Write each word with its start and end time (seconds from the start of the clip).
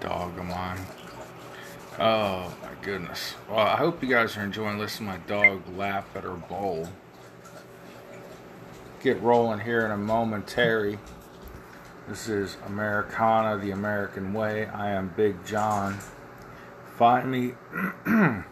Dog 0.00 0.38
of 0.38 0.44
mine. 0.44 0.78
Oh 1.98 2.54
my 2.62 2.70
goodness. 2.82 3.34
Well, 3.48 3.58
I 3.58 3.76
hope 3.76 4.02
you 4.02 4.08
guys 4.08 4.36
are 4.36 4.42
enjoying 4.42 4.78
listening 4.78 5.12
to 5.12 5.18
my 5.18 5.26
dog 5.26 5.62
laugh 5.76 6.06
at 6.14 6.24
her 6.24 6.34
bowl. 6.34 6.88
Get 9.02 9.20
rolling 9.22 9.60
here 9.60 9.84
in 9.84 9.90
a 9.90 9.96
momentary. 9.96 10.98
This 12.08 12.28
is 12.28 12.56
Americana, 12.66 13.56
the 13.56 13.70
American 13.70 14.32
way. 14.32 14.66
I 14.66 14.90
am 14.90 15.14
Big 15.16 15.44
John. 15.46 15.98
Find 16.96 17.30
me 17.30 17.54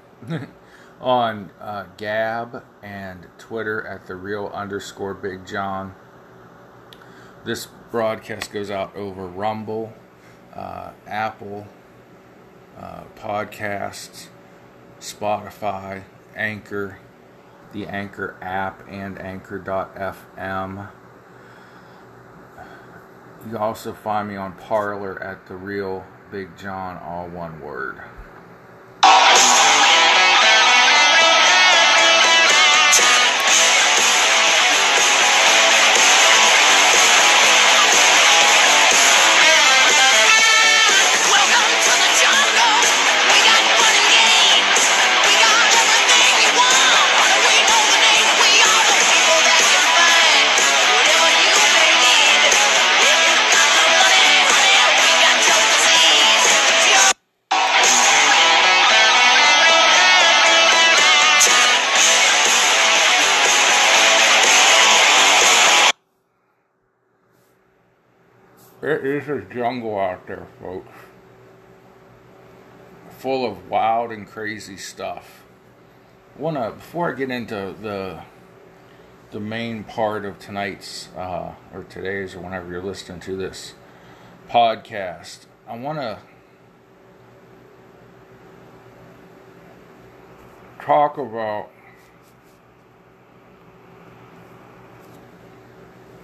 on 1.01 1.51
uh, 1.61 1.85
Gab 1.97 2.65
and 2.83 3.27
Twitter 3.37 3.87
at 3.87 4.07
the 4.07 4.17
real 4.17 4.51
underscore 4.55 5.15
Big 5.15 5.47
John. 5.47 5.95
This 7.45 7.67
broadcast 7.91 8.53
goes 8.53 8.71
out 8.71 8.95
over 8.97 9.27
Rumble, 9.27 9.93
uh, 10.55 10.93
Apple, 11.07 11.67
uh, 12.79 13.05
podcasts, 13.17 14.29
Spotify, 15.01 16.03
Anchor, 16.35 16.99
the 17.73 17.87
Anchor 17.87 18.37
app, 18.41 18.83
and 18.89 19.19
Anchor.fm. 19.21 20.89
You 23.45 23.53
can 23.53 23.57
also 23.57 23.93
find 23.93 24.29
me 24.29 24.37
on 24.37 24.53
Parler 24.55 25.23
at 25.23 25.47
the 25.47 25.55
real 25.55 26.05
Big 26.31 26.57
John, 26.57 26.99
all 26.99 27.29
one 27.29 27.61
word. 27.61 28.03
It 68.89 69.05
is 69.05 69.29
a 69.29 69.43
jungle 69.43 70.01
out 70.01 70.27
there, 70.27 70.47
folks. 70.63 70.89
Full 73.19 73.45
of 73.45 73.69
wild 73.69 74.11
and 74.11 74.27
crazy 74.27 74.79
stuff. 74.79 75.45
Wanna 76.39 76.71
before 76.71 77.13
I 77.13 77.15
get 77.15 77.31
into 77.31 77.75
the 77.83 78.23
the 79.31 79.41
main 79.41 79.85
part 79.85 80.25
of 80.25 80.39
tonight's 80.39 81.11
uh, 81.19 81.53
or 81.75 81.85
today's 81.85 82.35
or 82.35 82.41
whenever 82.41 82.71
you're 82.71 82.83
listening 82.83 83.21
to 83.21 83.37
this 83.37 83.75
podcast, 84.49 85.41
I 85.69 85.77
wanna 85.77 86.21
talk 90.81 91.19
about 91.19 91.69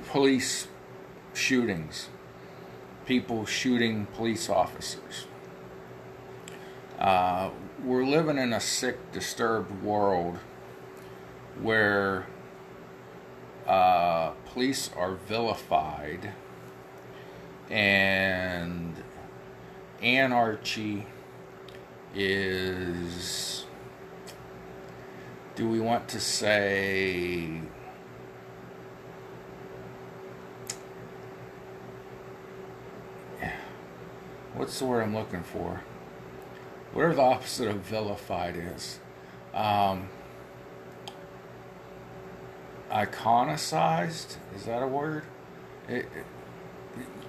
police 0.07 0.69
shootings 1.35 2.09
people 3.07 3.47
shooting 3.47 4.07
police 4.15 4.49
officers. 4.49 5.27
Uh, 6.99 7.51
we're 7.83 8.05
living 8.05 8.39
in 8.39 8.53
a 8.53 8.61
sick, 8.61 9.13
disturbed 9.13 9.83
world 9.83 10.39
where 11.61 12.27
uh, 13.67 14.31
police 14.47 14.91
are 14.97 15.15
vilified 15.15 16.33
and 17.71 18.95
anarchy 20.03 21.07
is, 22.15 23.65
do 25.57 25.69
we 25.69 25.81
want 25.81 26.09
to 26.09 26.21
say, 26.21 27.61
what's 34.55 34.79
the 34.79 34.85
word 34.87 35.03
I'm 35.03 35.15
looking 35.15 35.43
for? 35.43 35.83
Whatever 36.93 37.15
the 37.15 37.23
opposite 37.23 37.69
of 37.69 37.77
vilified 37.79 38.57
is. 38.57 39.01
Um, 39.53 40.09
iconicized? 42.91 44.37
Is 44.55 44.65
that 44.67 44.83
a 44.83 44.87
word? 44.87 45.25
It, 45.89 46.07
it- 46.17 46.27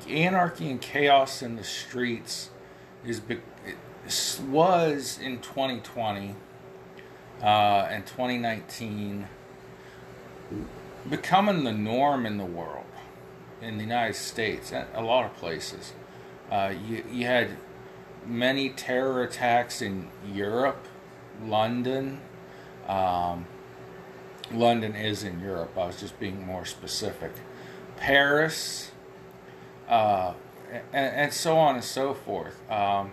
anarchy 0.07 0.69
and 0.69 0.79
chaos 0.79 1.41
in 1.41 1.55
the 1.55 1.63
streets 1.63 2.51
is 3.03 3.21
was 4.47 5.17
in 5.19 5.39
2020 5.39 6.35
uh, 7.41 7.45
and 7.45 8.05
2019 8.05 9.27
becoming 11.09 11.63
the 11.63 11.71
norm 11.73 12.25
in 12.27 12.37
the 12.37 12.45
world, 12.45 12.85
in 13.61 13.77
the 13.77 13.83
United 13.83 14.15
States, 14.15 14.71
and 14.71 14.87
a 14.93 15.01
lot 15.01 15.25
of 15.25 15.35
places. 15.35 15.93
Uh, 16.55 16.73
you, 16.87 17.03
you 17.11 17.25
had 17.25 17.49
many 18.25 18.69
terror 18.69 19.23
attacks 19.23 19.81
in 19.81 20.07
Europe, 20.33 20.87
London. 21.43 22.21
Um, 22.87 23.45
London 24.53 24.95
is 24.95 25.25
in 25.25 25.41
Europe. 25.41 25.77
I 25.77 25.85
was 25.85 25.99
just 25.99 26.17
being 26.17 26.45
more 26.45 26.63
specific. 26.63 27.33
Paris, 27.97 28.91
uh, 29.89 30.31
and, 30.93 31.15
and 31.15 31.33
so 31.33 31.57
on 31.57 31.75
and 31.75 31.83
so 31.83 32.13
forth. 32.13 32.57
Um, 32.71 33.11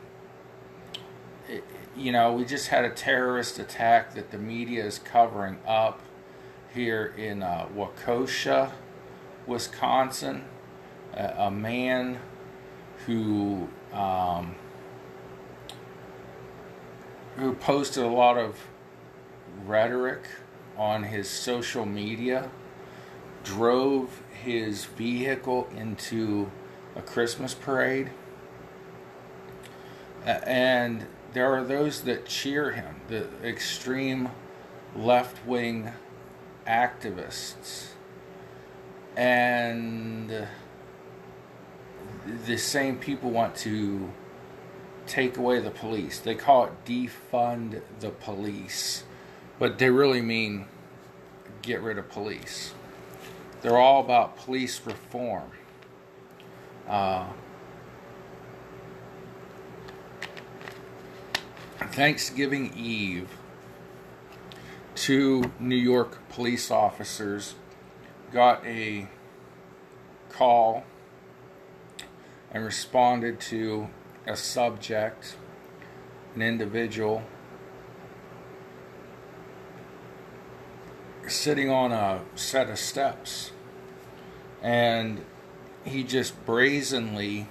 it- 1.49 1.65
you 1.97 2.13
know, 2.13 2.33
we 2.33 2.45
just 2.45 2.69
had 2.69 2.85
a 2.85 2.91
terrorist 2.91 3.59
attack 3.59 4.15
that 4.15 4.31
the 4.31 4.39
media 4.39 4.85
is 4.85 4.99
covering 5.01 5.59
up 5.67 6.01
here 6.73 7.13
in 7.19 7.43
uh, 7.43 7.67
Wisconsin. 9.49 10.45
A, 11.13 11.35
a 11.37 11.51
man 11.51 12.21
who 13.07 13.69
um, 13.93 14.55
who 17.37 17.55
posted 17.55 18.05
a 18.05 18.09
lot 18.09 18.39
of 18.39 18.59
rhetoric 19.67 20.25
on 20.77 21.05
his 21.05 21.29
social 21.29 21.85
media, 21.87 22.51
drove 23.45 24.23
his 24.33 24.85
vehicle 24.85 25.69
into 25.77 26.51
a 26.97 27.03
Christmas 27.03 27.55
parade, 27.55 28.11
and 30.25 31.07
there 31.33 31.53
are 31.53 31.65
those 31.65 32.03
that 32.03 32.27
cheer 32.27 32.73
him, 32.73 32.97
the 33.09 33.27
extreme 33.43 34.31
left 34.95 35.47
wing 35.47 35.93
activists, 36.67 37.89
and 39.17 40.47
the 42.47 42.57
same 42.57 42.99
people 42.99 43.31
want 43.31 43.55
to 43.57 44.11
take 45.07 45.37
away 45.37 45.61
the 45.61 45.71
police. 45.71 46.19
They 46.19 46.35
call 46.35 46.67
it 46.67 46.85
defund 46.85 47.83
the 48.01 48.11
police, 48.11 49.05
but 49.59 49.79
they 49.79 49.91
really 49.91 50.23
mean 50.23 50.67
get 51.63 51.81
rid 51.81 51.99
of 51.99 52.09
police. 52.09 52.75
They're 53.63 53.79
all 53.79 54.01
about 54.01 54.37
police 54.37 54.81
reform. 54.85 55.51
Uh, 56.89 57.27
Thanksgiving 61.93 62.73
Eve, 62.77 63.29
two 64.95 65.53
New 65.61 65.77
York 65.77 66.27
police 66.31 66.71
officers 66.71 67.55
got 68.33 68.65
a 68.65 69.09
call 70.31 70.85
and 72.53 72.65
responded 72.65 73.41
to 73.41 73.89
a 74.27 74.37
subject, 74.37 75.37
an 76.35 76.43
individual, 76.43 77.23
sitting 81.27 81.71
on 81.71 81.93
a 81.93 82.21
set 82.35 82.69
of 82.69 82.79
steps. 82.79 83.53
And 84.63 85.25
he 85.85 86.05
just 86.05 86.45
brazenly 86.45 87.49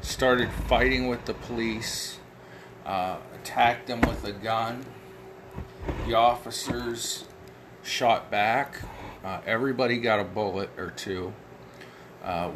started 0.00 0.50
fighting 0.68 1.08
with 1.08 1.24
the 1.26 1.34
police, 1.34 2.18
uh, 2.86 3.16
attacked 3.34 3.88
them 3.88 4.00
with 4.02 4.24
a 4.24 4.32
gun. 4.32 4.86
The 6.06 6.14
officers 6.14 7.24
shot 7.82 8.30
back. 8.30 8.76
Uh, 9.24 9.40
everybody 9.46 9.98
got 9.98 10.20
a 10.20 10.24
bullet 10.24 10.70
or 10.76 10.90
two. 10.90 11.32
Uh, 12.22 12.50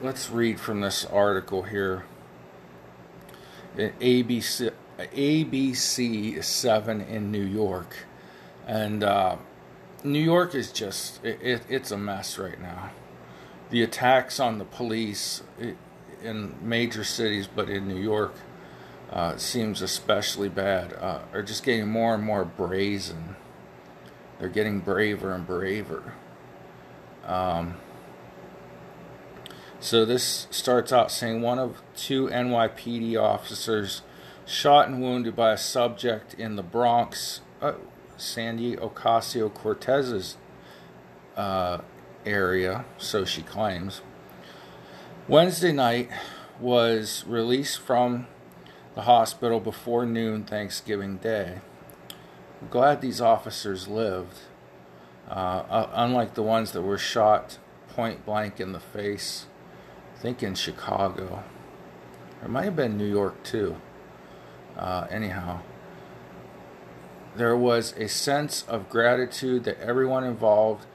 let's 0.00 0.30
read 0.30 0.60
from 0.60 0.80
this 0.80 1.04
article 1.04 1.62
here. 1.62 2.04
ABC 3.76 4.72
ABC 4.98 6.42
seven 6.42 7.02
in 7.02 7.30
New 7.30 7.44
York, 7.44 8.06
and 8.66 9.04
uh, 9.04 9.36
New 10.02 10.22
York 10.22 10.54
is 10.54 10.72
just 10.72 11.22
it, 11.24 11.38
it, 11.42 11.62
it's 11.68 11.90
a 11.90 11.98
mess 11.98 12.38
right 12.38 12.60
now. 12.60 12.90
The 13.70 13.82
attacks 13.82 14.40
on 14.40 14.58
the 14.58 14.64
police 14.64 15.42
in 16.22 16.54
major 16.62 17.04
cities, 17.04 17.46
but 17.46 17.68
in 17.68 17.86
New 17.86 18.00
York, 18.00 18.34
uh, 19.10 19.36
seems 19.36 19.82
especially 19.82 20.48
bad. 20.48 20.94
Uh, 20.94 21.20
are 21.32 21.42
just 21.42 21.62
getting 21.62 21.88
more 21.88 22.14
and 22.14 22.22
more 22.22 22.44
brazen. 22.44 23.36
They're 24.38 24.48
getting 24.48 24.80
braver 24.80 25.32
and 25.34 25.46
braver. 25.46 26.14
Um, 27.24 27.76
so 29.80 30.04
this 30.04 30.46
starts 30.50 30.92
out 30.92 31.10
saying 31.10 31.42
one 31.42 31.58
of 31.58 31.82
two 31.94 32.28
NYPD 32.28 33.20
officers 33.20 34.02
shot 34.46 34.88
and 34.88 35.02
wounded 35.02 35.36
by 35.36 35.52
a 35.52 35.58
subject 35.58 36.34
in 36.34 36.56
the 36.56 36.62
Bronx, 36.62 37.40
uh, 37.60 37.72
Sandy 38.16 38.76
Ocasio 38.76 39.52
Cortez's 39.52 40.36
uh, 41.36 41.78
area, 42.24 42.84
so 42.96 43.24
she 43.24 43.42
claims. 43.42 44.00
Wednesday 45.28 45.72
night 45.72 46.08
was 46.60 47.24
released 47.26 47.80
from 47.80 48.26
the 48.94 49.02
hospital 49.02 49.60
before 49.60 50.06
noon 50.06 50.44
Thanksgiving 50.44 51.18
Day. 51.18 51.60
I'm 52.62 52.68
glad 52.68 53.00
these 53.00 53.20
officers 53.20 53.88
lived, 53.88 54.38
uh, 55.28 55.86
unlike 55.92 56.34
the 56.34 56.42
ones 56.42 56.72
that 56.72 56.82
were 56.82 56.96
shot 56.96 57.58
point 57.88 58.24
blank 58.24 58.60
in 58.60 58.72
the 58.72 58.80
face. 58.80 59.46
Think 60.18 60.42
in 60.42 60.54
Chicago. 60.54 61.44
It 62.42 62.48
might 62.48 62.64
have 62.64 62.76
been 62.76 62.96
New 62.96 63.06
York 63.06 63.42
too. 63.42 63.76
Uh, 64.76 65.06
anyhow, 65.10 65.60
there 67.36 67.56
was 67.56 67.92
a 67.96 68.08
sense 68.08 68.64
of 68.68 68.88
gratitude 68.88 69.64
that 69.64 69.80
everyone 69.80 70.24
involved 70.24 70.86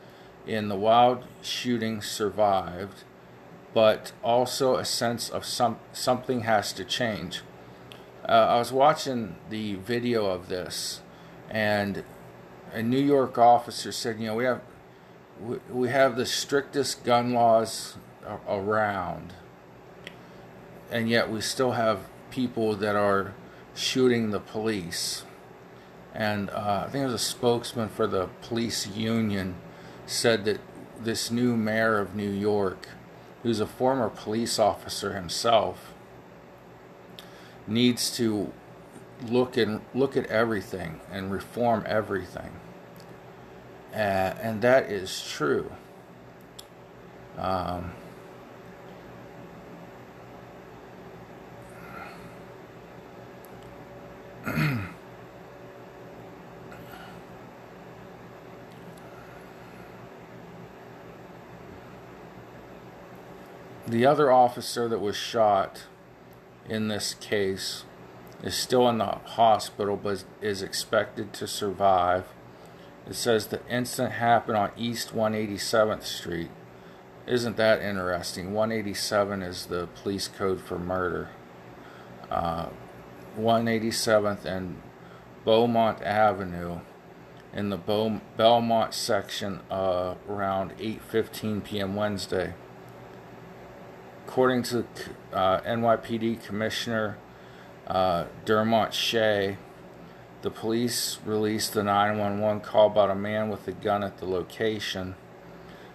in 0.47 0.69
the 0.69 0.75
wild 0.75 1.25
shooting 1.41 2.01
survived, 2.01 3.03
but 3.73 4.11
also 4.23 4.75
a 4.75 4.85
sense 4.85 5.29
of 5.29 5.45
some 5.45 5.77
something 5.93 6.41
has 6.41 6.73
to 6.73 6.83
change. 6.83 7.41
Uh, 8.27 8.31
I 8.31 8.57
was 8.57 8.71
watching 8.71 9.35
the 9.49 9.75
video 9.75 10.25
of 10.25 10.47
this, 10.47 11.01
and 11.49 12.03
a 12.73 12.81
New 12.81 12.99
York 12.99 13.37
officer 13.37 13.91
said, 13.91 14.19
"You 14.19 14.27
know, 14.27 14.35
we 14.35 14.45
have 14.45 14.61
we, 15.39 15.57
we 15.71 15.89
have 15.89 16.15
the 16.15 16.25
strictest 16.25 17.03
gun 17.03 17.33
laws 17.33 17.95
around, 18.47 19.33
and 20.89 21.09
yet 21.09 21.29
we 21.29 21.41
still 21.41 21.71
have 21.71 21.99
people 22.29 22.75
that 22.75 22.95
are 22.95 23.33
shooting 23.75 24.31
the 24.31 24.39
police." 24.39 25.23
And 26.13 26.49
uh, 26.49 26.85
I 26.87 26.89
think 26.89 27.03
it 27.03 27.05
was 27.05 27.13
a 27.13 27.19
spokesman 27.19 27.89
for 27.89 28.05
the 28.05 28.27
police 28.41 28.85
union 28.87 29.55
said 30.05 30.43
that 30.45 30.59
this 30.99 31.31
new 31.31 31.55
mayor 31.55 31.99
of 31.99 32.15
New 32.15 32.29
York, 32.29 32.89
who's 33.43 33.59
a 33.59 33.65
former 33.65 34.09
police 34.09 34.59
officer 34.59 35.13
himself, 35.13 35.93
needs 37.65 38.15
to 38.17 38.51
look 39.27 39.55
and 39.55 39.81
look 39.93 40.17
at 40.17 40.25
everything 40.27 40.99
and 41.11 41.31
reform 41.31 41.83
everything. 41.87 42.51
Uh, 43.93 43.97
and 44.41 44.61
that 44.61 44.89
is 44.89 45.27
true. 45.29 45.71
Um, 47.37 47.91
the 63.87 64.05
other 64.05 64.31
officer 64.31 64.87
that 64.87 64.99
was 64.99 65.15
shot 65.15 65.83
in 66.67 66.87
this 66.87 67.13
case 67.15 67.83
is 68.41 68.55
still 68.55 68.89
in 68.89 68.97
the 68.97 69.05
hospital 69.05 69.95
but 69.95 70.23
is 70.41 70.63
expected 70.63 71.33
to 71.33 71.45
survive. 71.47 72.25
It 73.07 73.15
says 73.15 73.47
the 73.47 73.61
incident 73.67 74.13
happened 74.13 74.57
on 74.57 74.71
East 74.77 75.13
187th 75.13 76.03
Street. 76.03 76.49
Isn't 77.27 77.57
that 77.57 77.81
interesting? 77.81 78.53
187 78.53 79.43
is 79.43 79.67
the 79.67 79.87
police 80.01 80.27
code 80.27 80.61
for 80.61 80.79
murder. 80.79 81.29
Uh, 82.29 82.69
187th 83.37 84.45
and 84.45 84.81
Beaumont 85.43 86.01
Avenue 86.01 86.79
in 87.53 87.69
the 87.69 87.77
Beau- 87.77 88.21
Belmont 88.37 88.93
section 88.93 89.59
uh, 89.69 90.15
around 90.29 90.71
8:15 90.77 91.63
p.m. 91.63 91.95
Wednesday. 91.95 92.53
According 94.27 94.63
to 94.63 94.85
uh, 95.33 95.59
NYPD 95.61 96.43
Commissioner 96.43 97.17
uh, 97.87 98.25
Shea, 98.91 99.57
the 100.41 100.49
police 100.49 101.19
released 101.25 101.73
the 101.73 101.83
911 101.83 102.61
call 102.61 102.87
about 102.87 103.09
a 103.09 103.15
man 103.15 103.49
with 103.49 103.67
a 103.67 103.73
gun 103.73 104.03
at 104.03 104.19
the 104.19 104.25
location. 104.25 105.15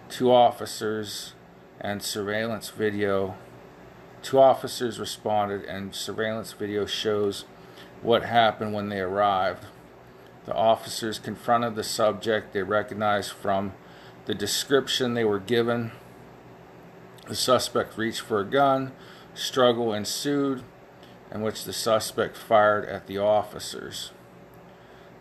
Two 0.09 0.31
officers 0.31 1.33
and 1.81 2.01
surveillance 2.03 2.69
video. 2.69 3.35
Two 4.21 4.39
officers 4.39 4.99
responded, 4.99 5.63
and 5.65 5.93
surveillance 5.93 6.51
video 6.53 6.85
shows 6.85 7.45
what 8.01 8.23
happened 8.23 8.73
when 8.73 8.89
they 8.89 8.99
arrived. 8.99 9.65
The 10.45 10.53
officers 10.53 11.19
confronted 11.19 11.75
the 11.75 11.83
subject 11.83 12.53
they 12.53 12.63
recognized 12.63 13.31
from 13.31 13.73
the 14.25 14.35
description 14.35 15.13
they 15.13 15.25
were 15.25 15.39
given 15.39 15.91
the 17.27 17.35
suspect 17.35 17.97
reached 17.97 18.21
for 18.21 18.39
a 18.39 18.45
gun. 18.45 18.93
Struggle 19.33 19.93
ensued, 19.93 20.63
in 21.31 21.41
which 21.41 21.65
the 21.65 21.73
suspect 21.73 22.37
fired 22.37 22.85
at 22.85 23.07
the 23.07 23.17
officers. 23.17 24.11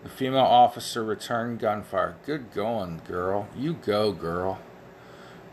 The 0.03 0.09
female 0.09 0.39
officer 0.39 1.03
returned 1.03 1.59
gunfire. 1.59 2.17
Good 2.25 2.53
going, 2.53 3.03
girl. 3.09 3.49
You 3.57 3.75
go, 3.75 4.13
girl. 4.13 4.61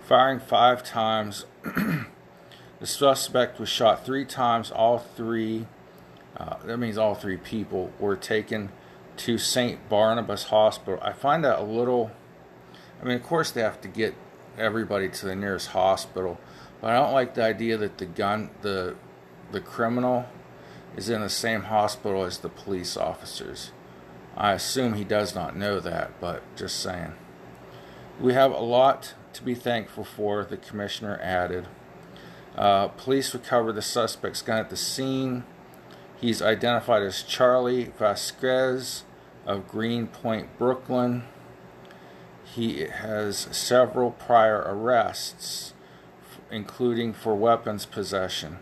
Firing 0.01 0.39
five 0.39 0.83
times, 0.83 1.45
the 2.83 2.87
suspect 2.87 3.61
was 3.61 3.69
shot 3.69 4.05
three 4.05 4.25
times. 4.25 4.69
All 4.69 4.99
three, 4.99 5.67
uh, 6.35 6.57
that 6.65 6.75
means 6.75 6.97
all 6.97 7.15
three 7.15 7.37
people, 7.37 7.93
were 7.97 8.17
taken 8.17 8.73
to 9.15 9.37
St. 9.37 9.87
Barnabas 9.87 10.43
Hospital. 10.49 10.99
I 11.01 11.13
find 11.13 11.45
that 11.45 11.59
a 11.59 11.63
little, 11.63 12.11
I 13.01 13.05
mean, 13.05 13.15
of 13.15 13.23
course, 13.23 13.51
they 13.51 13.61
have 13.61 13.79
to 13.79 13.87
get 13.87 14.15
everybody 14.57 15.07
to 15.07 15.25
the 15.25 15.33
nearest 15.33 15.69
hospital. 15.69 16.41
But 16.81 16.89
I 16.89 16.95
don't 16.95 17.13
like 17.13 17.35
the 17.35 17.43
idea 17.45 17.77
that 17.77 17.99
the 17.99 18.05
gun, 18.05 18.49
the 18.63 18.97
the 19.53 19.61
criminal, 19.61 20.25
is 20.97 21.07
in 21.07 21.21
the 21.21 21.29
same 21.29 21.61
hospital 21.61 22.25
as 22.25 22.39
the 22.39 22.49
police 22.49 22.97
officers. 22.97 23.71
I 24.35 24.51
assume 24.51 24.95
he 24.95 25.05
does 25.05 25.33
not 25.33 25.55
know 25.55 25.79
that, 25.79 26.19
but 26.19 26.43
just 26.57 26.81
saying. 26.81 27.13
We 28.19 28.33
have 28.33 28.51
a 28.51 28.59
lot 28.59 29.13
to 29.31 29.41
be 29.41 29.55
thankful 29.55 30.03
for, 30.03 30.43
the 30.43 30.57
commissioner 30.57 31.17
added. 31.23 31.69
Uh, 32.55 32.87
police 32.89 33.33
recovered 33.33 33.73
the 33.73 33.81
suspect's 33.81 34.41
gun 34.41 34.59
at 34.59 34.69
the 34.69 34.77
scene. 34.77 35.43
He's 36.19 36.41
identified 36.41 37.01
as 37.01 37.23
Charlie 37.23 37.91
Vasquez 37.97 39.03
of 39.45 39.67
Greenpoint, 39.67 40.57
Brooklyn. 40.57 41.23
He 42.43 42.81
has 42.81 43.47
several 43.51 44.11
prior 44.11 44.63
arrests, 44.65 45.73
including 46.51 47.13
for 47.13 47.35
weapons 47.35 47.85
possession. 47.85 48.59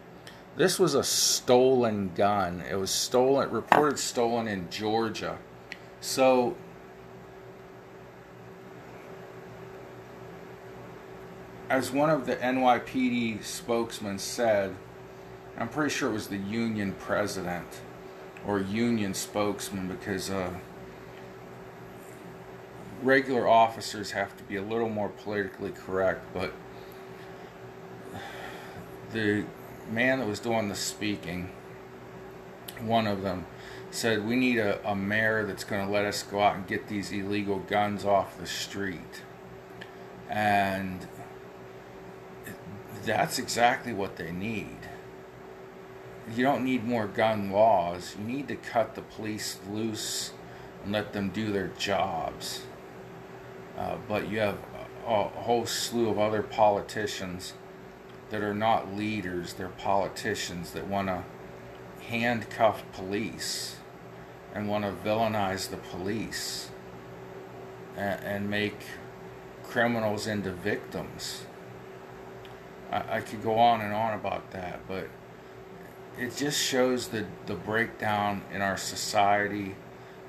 This 0.56 0.80
was 0.80 0.96
a 0.96 1.04
stolen 1.04 2.12
gun. 2.16 2.64
It 2.70 2.76
was 2.76 2.92
stolen, 2.92 3.52
reported 3.52 4.00
stolen 4.00 4.48
in 4.48 4.70
Georgia. 4.70 5.38
So, 6.00 6.56
as 11.72 11.90
one 11.90 12.10
of 12.10 12.26
the 12.26 12.36
NYPD 12.36 13.42
spokesmen 13.46 14.20
said, 14.20 14.76
I'm 15.58 15.70
pretty 15.70 15.90
sure 15.90 16.10
it 16.10 16.14
was 16.14 16.28
the 16.28 16.36
union 16.36 16.94
president 17.00 17.66
or 18.46 18.60
union 18.60 19.14
spokesman 19.14 19.88
because 19.88 20.30
uh, 20.30 20.54
regular 23.02 23.48
officers 23.48 24.12
have 24.12 24.36
to 24.36 24.44
be 24.44 24.58
a 24.58 24.62
little 24.62 24.90
more 24.90 25.08
politically 25.08 25.72
correct, 25.72 26.26
but 26.34 26.52
the 29.14 29.46
man 29.90 30.20
that 30.20 30.28
was 30.28 30.42
doing 30.42 30.68
the 30.68 30.76
speaking, 30.76 31.52
one 32.82 33.08
of 33.08 33.22
them, 33.22 33.46
said, 33.92 34.28
We 34.28 34.36
need 34.36 34.58
a, 34.58 34.86
a 34.86 34.94
mayor 34.94 35.46
that's 35.46 35.64
going 35.64 35.86
to 35.86 35.92
let 35.92 36.04
us 36.04 36.22
go 36.22 36.42
out 36.42 36.58
and 36.58 36.68
get 36.68 36.90
these 36.90 37.14
illegal 37.14 37.60
guns 37.60 38.04
off 38.04 38.38
the 38.38 38.46
street. 38.46 39.22
And 40.30 41.08
that's 43.04 43.40
exactly 43.40 43.94
what 43.94 44.18
they 44.18 44.32
need. 44.32 44.78
you 46.36 46.44
don't 46.44 46.64
need 46.64 46.86
more 46.86 47.08
gun 47.08 47.52
laws. 47.52 48.16
You 48.18 48.26
need 48.26 48.48
to 48.48 48.56
cut 48.56 48.96
the 48.96 49.02
police 49.02 49.60
loose 49.70 50.32
and 50.84 50.94
let 50.94 51.14
them 51.14 51.30
do 51.30 51.52
their 51.52 51.70
jobs. 51.70 52.62
Uh, 53.78 53.98
but 54.08 54.30
you 54.30 54.40
have 54.40 54.58
a, 55.08 55.24
whole 55.24 55.66
slew 55.66 56.10
of 56.10 56.20
other 56.20 56.44
politicians 56.44 57.54
that 58.30 58.42
are 58.42 58.54
not 58.54 58.96
leaders, 58.96 59.54
they're 59.54 59.68
politicians 59.68 60.72
that 60.72 60.88
want 60.88 61.08
to 61.08 61.24
handcuff 62.06 62.84
police 62.94 63.78
and 64.54 64.70
want 64.70 64.84
to 64.84 64.92
villainize 65.08 65.70
the 65.70 65.78
police 65.78 66.70
and, 67.98 68.24
and 68.24 68.50
make 68.50 68.82
criminals 69.64 70.28
into 70.28 70.52
victims. 70.52 71.46
I, 72.92 73.18
I 73.18 73.22
could 73.22 73.44
go 73.44 73.58
on 73.58 73.82
and 73.82 73.94
on 73.94 74.14
about 74.14 74.52
that, 74.52 74.80
but 74.88 75.08
it 76.18 76.36
just 76.36 76.62
shows 76.62 77.08
the, 77.08 77.26
the 77.46 77.56
breakdown 77.56 78.42
in 78.54 78.62
our 78.62 78.78
society 78.78 79.76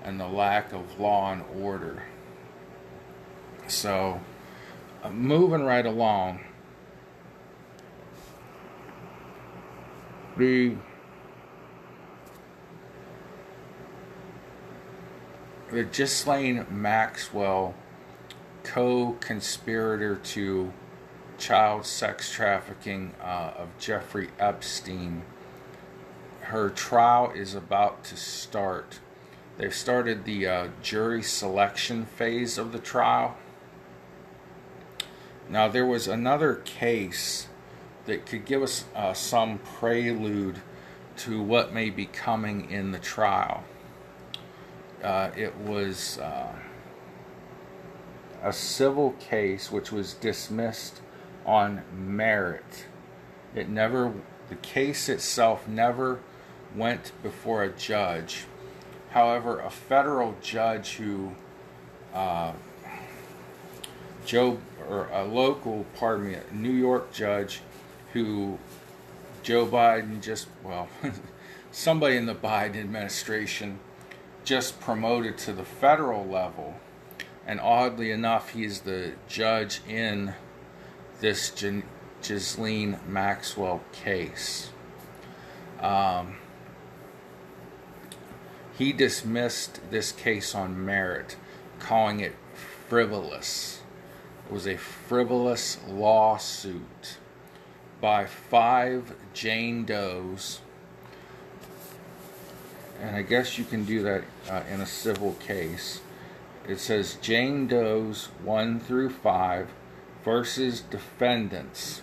and 0.04 0.19
the 0.19 0.28
lack 0.28 0.73
of 0.73 0.99
law 0.99 1.33
and 1.33 1.45
order. 1.61 2.04
So, 3.69 4.21
uh, 5.02 5.11
moving 5.11 5.64
right 5.64 5.87
along, 5.87 6.40
the 10.37 10.76
the 15.71 15.85
Ghislaine 15.85 16.66
Maxwell 16.71 17.75
co-conspirator 18.62 20.16
to 20.16 20.73
child 21.42 21.84
sex 21.84 22.30
trafficking 22.30 23.12
uh, 23.20 23.52
of 23.56 23.68
Jeffrey 23.76 24.28
Epstein. 24.38 25.22
Her 26.42 26.70
trial 26.70 27.32
is 27.34 27.52
about 27.56 28.04
to 28.04 28.16
start. 28.16 29.00
They've 29.58 29.75
started 29.75 30.25
the 30.25 30.46
uh, 30.46 30.68
jury 30.82 31.20
selection 31.20 32.06
phase 32.06 32.58
of 32.58 32.70
the 32.70 32.78
trial. 32.78 33.37
Now, 35.50 35.66
there 35.66 35.84
was 35.84 36.06
another 36.06 36.54
case 36.54 37.49
that 38.06 38.25
could 38.25 38.44
give 38.44 38.62
us 38.62 38.84
uh, 38.94 39.12
some 39.12 39.58
prelude 39.58 40.62
to 41.16 41.42
what 41.42 41.75
may 41.75 41.90
be 41.90 42.06
coming 42.06 42.70
in 42.70 42.92
the 42.92 43.00
trial. 43.00 43.64
Uh, 45.02 45.30
it 45.37 45.56
was 45.56 46.18
uh, 46.18 46.54
a 48.44 48.52
civil 48.52 49.11
case 49.18 49.72
which 49.72 49.90
was 49.90 50.14
dismissed 50.14 51.00
on 51.44 51.82
merit. 51.94 52.87
It 53.54 53.68
never, 53.68 54.12
the 54.49 54.56
case 54.56 55.08
itself 55.08 55.66
never 55.68 56.20
went 56.75 57.12
before 57.22 57.62
a 57.62 57.70
judge. 57.70 58.44
However, 59.11 59.61
a 59.61 59.70
federal 59.70 60.34
judge 60.40 60.94
who, 60.94 61.32
uh, 62.14 62.52
Joe, 64.25 64.58
or 64.88 65.08
a 65.12 65.25
local, 65.25 65.84
pardon 65.96 66.32
me, 66.32 66.37
New 66.50 66.72
York 66.72 67.12
judge 67.12 67.61
who 68.12 68.58
Joe 69.42 69.66
Biden 69.66 70.20
just, 70.22 70.49
well, 70.62 70.88
somebody 71.72 72.16
in 72.16 72.26
the 72.26 72.34
Biden 72.34 72.76
administration 72.76 73.78
just 74.44 74.80
promoted 74.80 75.38
to 75.38 75.52
the 75.52 75.64
federal 75.64 76.26
level. 76.26 76.75
And 77.46 77.61
oddly 77.61 78.11
enough, 78.11 78.50
he's 78.50 78.80
the 78.80 79.12
judge 79.28 79.80
in 79.88 80.34
this 81.23 81.50
Gis- 81.50 81.85
Ghislaine 82.21 82.99
Maxwell 83.09 83.81
case. 83.93 84.71
Um, 85.81 86.37
he 88.76 88.93
dismissed 88.93 89.81
this 89.91 90.12
case 90.12 90.55
on 90.55 90.85
merit, 90.85 91.37
calling 91.79 92.21
it 92.21 92.35
frivolous. 92.88 93.81
It 94.47 94.52
was 94.52 94.67
a 94.67 94.76
frivolous 94.76 95.79
lawsuit 95.88 97.19
by 98.00 98.26
five 98.26 99.14
Jane 99.33 99.85
Does. 99.85 100.61
And 103.00 103.17
I 103.17 103.23
guess 103.23 103.59
you 103.59 103.64
can 103.64 103.85
do 103.85 104.02
that 104.02 104.25
uh, 104.50 104.62
in 104.71 104.81
a 104.81 104.87
civil 104.87 105.35
case. 105.35 106.00
It 106.69 106.79
says 106.79 107.17
Jane 107.21 107.67
Does 107.67 108.26
1 108.45 108.81
through 108.81 109.11
5 109.11 109.69
versus 110.25 110.81
defendants. 110.81 112.02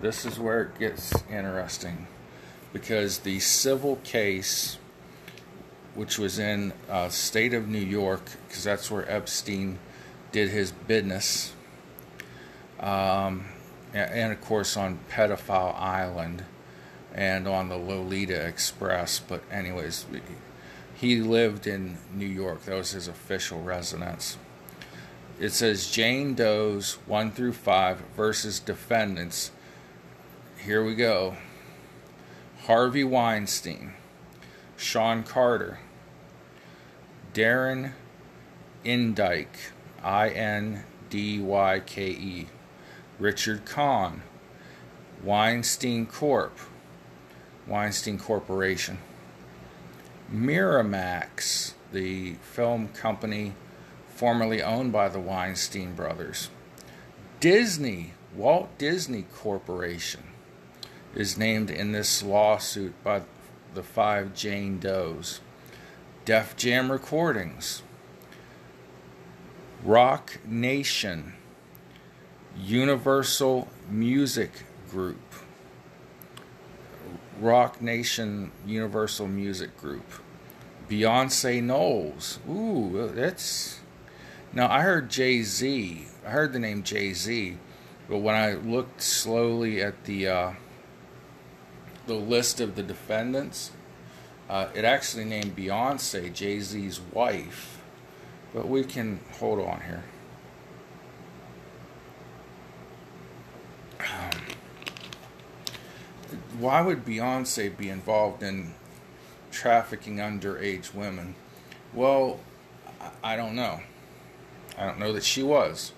This 0.00 0.24
is 0.24 0.38
where 0.38 0.62
it 0.62 0.78
gets 0.78 1.12
interesting 1.30 2.06
because 2.72 3.18
the 3.18 3.40
civil 3.40 3.96
case, 3.96 4.78
which 5.94 6.18
was 6.18 6.38
in 6.38 6.72
uh, 6.88 7.08
state 7.08 7.52
of 7.54 7.68
New 7.68 7.78
York, 7.78 8.22
because 8.46 8.64
that's 8.64 8.90
where 8.90 9.10
Epstein 9.10 9.78
did 10.32 10.50
his 10.50 10.72
business, 10.72 11.52
um, 12.78 13.44
and, 13.92 14.10
and 14.12 14.32
of 14.32 14.40
course 14.40 14.76
on 14.76 14.98
Pedophile 15.10 15.74
Island 15.74 16.44
and 17.12 17.48
on 17.48 17.68
the 17.68 17.76
Lolita 17.76 18.46
Express. 18.46 19.18
But 19.18 19.42
anyways, 19.50 20.06
he 20.94 21.20
lived 21.20 21.66
in 21.66 21.98
New 22.14 22.26
York. 22.26 22.62
That 22.64 22.76
was 22.76 22.92
his 22.92 23.08
official 23.08 23.60
residence. 23.62 24.38
It 25.40 25.52
says 25.52 25.90
Jane 25.90 26.34
Does 26.34 26.98
1 27.06 27.30
through 27.30 27.54
5 27.54 28.02
versus 28.14 28.60
defendants. 28.60 29.50
Here 30.62 30.84
we 30.84 30.94
go. 30.94 31.36
Harvey 32.66 33.04
Weinstein, 33.04 33.94
Sean 34.76 35.22
Carter, 35.22 35.78
Darren 37.32 37.92
Indyke, 38.84 39.72
I 40.04 40.28
N 40.28 40.84
D 41.08 41.40
Y 41.40 41.80
K 41.86 42.10
E, 42.10 42.46
Richard 43.18 43.64
Kahn, 43.64 44.20
Weinstein 45.24 46.04
Corp, 46.04 46.58
Weinstein 47.66 48.18
Corporation, 48.18 48.98
Miramax, 50.30 51.72
the 51.92 52.34
film 52.42 52.88
company 52.88 53.54
formerly 54.20 54.62
owned 54.62 54.92
by 54.92 55.08
the 55.08 55.18
Weinstein 55.18 55.94
brothers, 55.94 56.50
Disney, 57.40 58.12
Walt 58.36 58.68
Disney 58.76 59.22
Corporation, 59.34 60.24
is 61.14 61.38
named 61.38 61.70
in 61.70 61.92
this 61.92 62.22
lawsuit 62.22 62.92
by 63.02 63.22
the 63.72 63.82
five 63.82 64.34
Jane 64.34 64.78
Does. 64.78 65.40
Def 66.26 66.54
Jam 66.54 66.92
Recordings, 66.92 67.82
Roc 69.82 70.38
Nation, 70.44 71.32
Universal 72.62 73.68
Music 73.88 74.50
Group, 74.90 75.32
Roc 77.40 77.80
Nation 77.80 78.52
Universal 78.66 79.28
Music 79.28 79.74
Group, 79.78 80.04
Beyonce 80.90 81.62
Knowles. 81.62 82.38
Ooh, 82.46 83.10
that's. 83.14 83.79
Now, 84.52 84.68
I 84.70 84.80
heard 84.82 85.10
Jay 85.10 85.42
Z. 85.42 86.06
I 86.26 86.30
heard 86.30 86.52
the 86.52 86.58
name 86.58 86.82
Jay 86.82 87.12
Z, 87.12 87.56
but 88.08 88.18
when 88.18 88.34
I 88.34 88.54
looked 88.54 89.00
slowly 89.00 89.80
at 89.80 90.04
the 90.04 90.28
uh, 90.28 90.52
the 92.06 92.14
list 92.14 92.60
of 92.60 92.74
the 92.74 92.82
defendants, 92.82 93.70
uh, 94.48 94.66
it 94.74 94.84
actually 94.84 95.24
named 95.24 95.54
Beyonce 95.54 96.32
Jay 96.32 96.58
Z's 96.58 97.00
wife. 97.12 97.80
But 98.52 98.68
we 98.68 98.82
can 98.82 99.20
hold 99.38 99.60
on 99.60 99.80
here. 99.82 100.02
Um, 104.00 104.30
why 106.58 106.80
would 106.80 107.04
Beyonce 107.04 107.76
be 107.76 107.88
involved 107.88 108.42
in 108.42 108.74
trafficking 109.52 110.16
underage 110.16 110.92
women? 110.92 111.36
Well, 111.94 112.40
I 113.22 113.36
don't 113.36 113.54
know. 113.54 113.80
I 114.78 114.86
don't 114.86 114.98
know 114.98 115.12
that 115.12 115.24
she 115.24 115.42
was. 115.42 115.92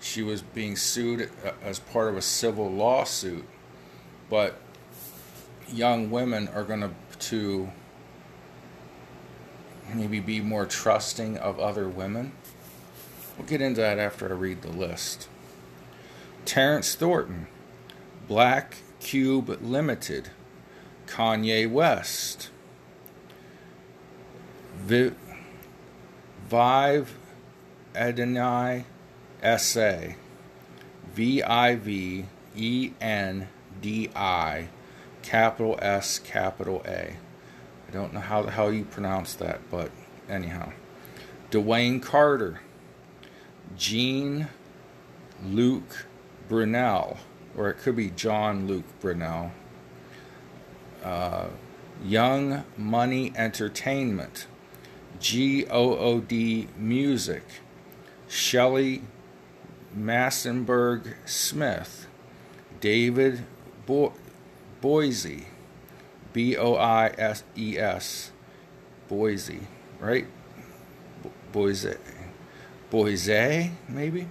She 0.00 0.22
was 0.22 0.42
being 0.42 0.76
sued 0.76 1.30
uh, 1.44 1.52
as 1.62 1.78
part 1.78 2.08
of 2.08 2.16
a 2.16 2.22
civil 2.22 2.70
lawsuit, 2.70 3.44
but 4.28 4.60
young 5.68 6.10
women 6.10 6.48
are 6.48 6.64
going 6.64 6.80
to 6.80 6.90
to 7.30 7.70
maybe 9.94 10.20
be 10.20 10.40
more 10.40 10.66
trusting 10.66 11.38
of 11.38 11.58
other 11.58 11.88
women. 11.88 12.32
We'll 13.38 13.46
get 13.46 13.60
into 13.60 13.80
that 13.80 13.98
after 13.98 14.28
I 14.28 14.32
read 14.32 14.62
the 14.62 14.68
list. 14.68 15.28
Terrence 16.44 16.94
Thornton, 16.94 17.46
Black 18.28 18.78
Cube 19.00 19.58
Limited, 19.62 20.30
Kanye 21.06 21.70
West, 21.70 22.50
Vi- 24.76 25.12
Vive 26.48 27.16
Edeni 27.94 28.84
SA, 29.58 30.14
V 31.14 31.42
I 31.42 31.76
V 31.76 32.26
E 32.56 32.90
N 33.00 33.48
D 33.80 34.10
I 34.14 34.68
capital 35.22 35.78
S, 35.80 36.18
capital 36.18 36.82
A. 36.86 37.16
I 37.88 37.90
don't 37.92 38.12
know 38.12 38.20
how 38.20 38.42
the 38.42 38.50
hell 38.50 38.72
you 38.72 38.84
pronounce 38.84 39.34
that, 39.34 39.60
but 39.70 39.90
anyhow. 40.28 40.72
Dwayne 41.50 42.02
Carter, 42.02 42.60
Jean 43.76 44.48
Luc 45.44 46.06
Brunel, 46.48 47.18
or 47.56 47.70
it 47.70 47.78
could 47.78 47.96
be 47.96 48.10
John 48.10 48.66
Luke 48.66 48.84
Brunel. 49.00 49.52
Uh, 51.02 51.48
Young 52.02 52.64
Money 52.76 53.32
Entertainment, 53.36 54.46
G 55.20 55.66
O 55.66 55.96
O 55.96 56.20
D 56.20 56.68
Music, 56.76 57.44
Shelley 58.28 59.02
Massenberg 59.96 61.14
Smith, 61.24 62.06
David 62.80 63.44
Bo- 63.86 64.14
Boise, 64.80 65.46
B 66.32 66.56
O 66.56 66.74
I 66.74 67.14
S 67.16 67.44
E 67.56 67.78
S, 67.78 68.32
Boise, 69.08 69.60
right? 70.00 70.26
Bo- 71.22 71.32
Boise, 71.52 71.96
Boise, 72.90 73.72
maybe? 73.88 74.28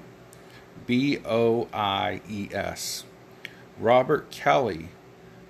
B 0.86 1.20
O 1.26 1.68
I 1.74 2.22
E 2.30 2.50
S. 2.52 3.06
Robert 3.80 4.30
Kelly, 4.30 4.90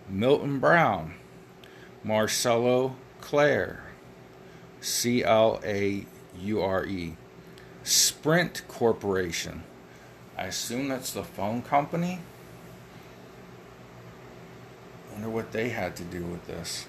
Milton 0.10 0.60
Brown, 0.60 1.16
Marcelo 2.04 2.96
Clare, 3.20 3.84
C 4.80 5.24
L 5.24 5.60
A 5.66 6.06
U 6.40 6.62
R 6.62 6.86
E. 6.86 7.16
Sprint 7.84 8.66
Corporation. 8.68 9.63
I 10.38 10.46
assume 10.46 10.88
that's 10.88 11.12
the 11.12 11.24
phone 11.24 11.62
company. 11.62 12.20
Wonder 15.12 15.30
what 15.30 15.52
they 15.52 15.70
had 15.70 15.96
to 15.98 16.04
do 16.04 16.24
with 16.24 16.48
this. 16.48 16.88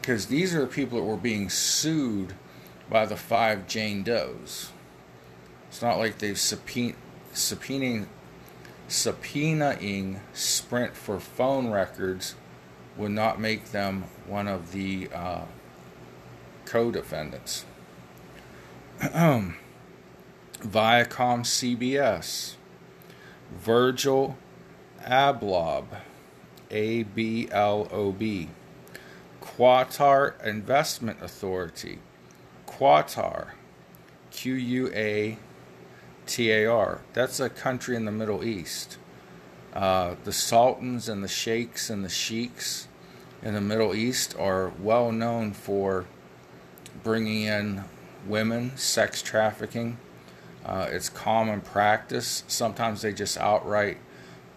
Because 0.00 0.26
these 0.26 0.54
are 0.54 0.60
the 0.60 0.66
people 0.66 0.98
that 0.98 1.04
were 1.04 1.16
being 1.18 1.50
sued 1.50 2.32
by 2.88 3.04
the 3.04 3.16
five 3.16 3.66
Jane 3.66 4.02
Does. 4.02 4.70
It's 5.68 5.82
not 5.82 5.98
like 5.98 6.18
they've 6.18 6.34
subpoen- 6.34 6.94
subpoenaing, 7.34 8.06
subpoenaing 8.88 10.20
Sprint 10.32 10.96
for 10.96 11.20
phone 11.20 11.68
records 11.68 12.34
would 12.98 13.12
not 13.12 13.40
make 13.40 13.70
them 13.70 14.04
one 14.26 14.48
of 14.48 14.72
the 14.72 15.08
uh, 15.14 15.42
co-defendants. 16.66 17.64
Viacom 19.00 19.54
CBS, 21.44 22.54
Virgil 23.56 24.36
Ablob, 25.02 25.84
A 26.70 27.04
B 27.04 27.48
L 27.52 27.88
O 27.92 28.10
B, 28.10 28.48
Qatar 29.40 30.44
Investment 30.44 31.22
Authority, 31.22 32.00
Qatar, 32.66 33.50
Q 34.32 34.54
U 34.54 34.90
A 34.92 35.38
T 36.26 36.50
A 36.50 36.66
R. 36.66 37.00
That's 37.12 37.38
a 37.38 37.48
country 37.48 37.94
in 37.94 38.04
the 38.04 38.12
Middle 38.12 38.44
East. 38.44 38.98
Uh, 39.72 40.16
the 40.24 40.32
sultans 40.32 41.08
and 41.08 41.22
the 41.22 41.28
sheikhs 41.28 41.88
and 41.88 42.04
the 42.04 42.08
sheiks 42.08 42.87
in 43.42 43.54
the 43.54 43.60
Middle 43.60 43.94
East 43.94 44.36
are 44.38 44.72
well 44.80 45.12
known 45.12 45.52
for 45.52 46.06
bringing 47.02 47.42
in 47.42 47.84
women, 48.26 48.76
sex 48.76 49.22
trafficking. 49.22 49.98
Uh, 50.64 50.88
it's 50.90 51.08
common 51.08 51.60
practice. 51.60 52.44
Sometimes 52.46 53.02
they 53.02 53.12
just 53.12 53.38
outright 53.38 53.98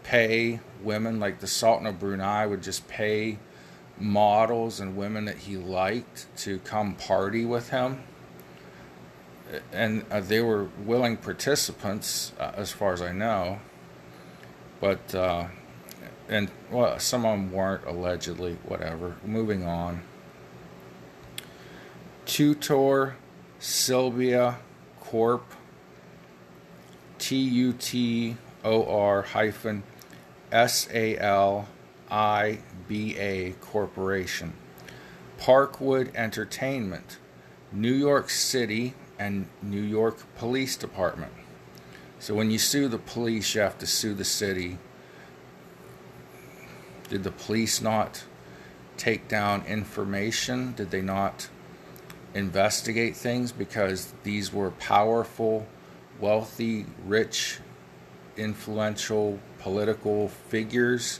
pay 0.03 0.59
women, 0.83 1.19
like 1.19 1.39
the 1.39 1.47
Sultan 1.47 1.85
of 1.85 1.99
Brunei 1.99 2.45
would 2.45 2.63
just 2.63 2.87
pay 2.87 3.37
models 3.99 4.79
and 4.79 4.97
women 4.97 5.25
that 5.25 5.37
he 5.37 5.57
liked 5.57 6.25
to 6.37 6.59
come 6.59 6.95
party 6.95 7.45
with 7.45 7.69
him. 7.69 8.03
And 9.71 10.05
uh, 10.09 10.21
they 10.21 10.41
were 10.41 10.69
willing 10.83 11.17
participants, 11.17 12.33
uh, 12.39 12.51
as 12.55 12.71
far 12.71 12.93
as 12.93 13.01
I 13.01 13.11
know. 13.11 13.59
But, 14.79 15.13
uh, 15.13 15.47
and, 16.31 16.49
well, 16.71 16.97
some 16.97 17.25
of 17.25 17.37
them 17.37 17.51
weren't, 17.51 17.85
allegedly, 17.85 18.57
whatever. 18.63 19.17
Moving 19.25 19.65
on. 19.65 20.01
Tutor 22.25 23.17
Sylvia 23.59 24.57
Corp. 25.01 25.45
T 27.19 27.35
U 27.35 27.73
T 27.73 28.37
O 28.63 28.85
R 28.85 29.21
hyphen 29.21 29.83
S 30.51 30.87
A 30.93 31.17
L 31.17 31.67
I 32.09 32.59
B 32.87 33.17
A 33.17 33.51
Corporation. 33.59 34.53
Parkwood 35.37 36.15
Entertainment. 36.15 37.17
New 37.73 37.93
York 37.93 38.29
City 38.29 38.93
and 39.19 39.47
New 39.61 39.81
York 39.81 40.17
Police 40.37 40.77
Department. 40.77 41.33
So 42.19 42.33
when 42.35 42.51
you 42.51 42.57
sue 42.57 42.87
the 42.87 42.97
police, 42.97 43.53
you 43.53 43.61
have 43.61 43.77
to 43.79 43.87
sue 43.87 44.13
the 44.13 44.25
city. 44.25 44.77
Did 47.11 47.25
the 47.25 47.31
police 47.31 47.81
not 47.81 48.23
take 48.95 49.27
down 49.27 49.65
information? 49.65 50.71
Did 50.77 50.91
they 50.91 51.01
not 51.01 51.49
investigate 52.33 53.17
things 53.17 53.51
because 53.51 54.13
these 54.23 54.53
were 54.53 54.71
powerful, 54.71 55.67
wealthy, 56.21 56.85
rich, 57.05 57.59
influential 58.37 59.41
political 59.59 60.29
figures 60.29 61.19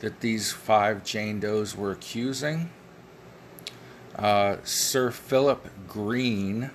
that 0.00 0.20
these 0.20 0.52
five 0.52 1.04
Jane 1.04 1.40
Does 1.40 1.74
were 1.74 1.92
accusing? 1.92 2.68
Uh, 4.16 4.56
Sir 4.62 5.10
Philip 5.10 5.70
Green, 5.88 6.70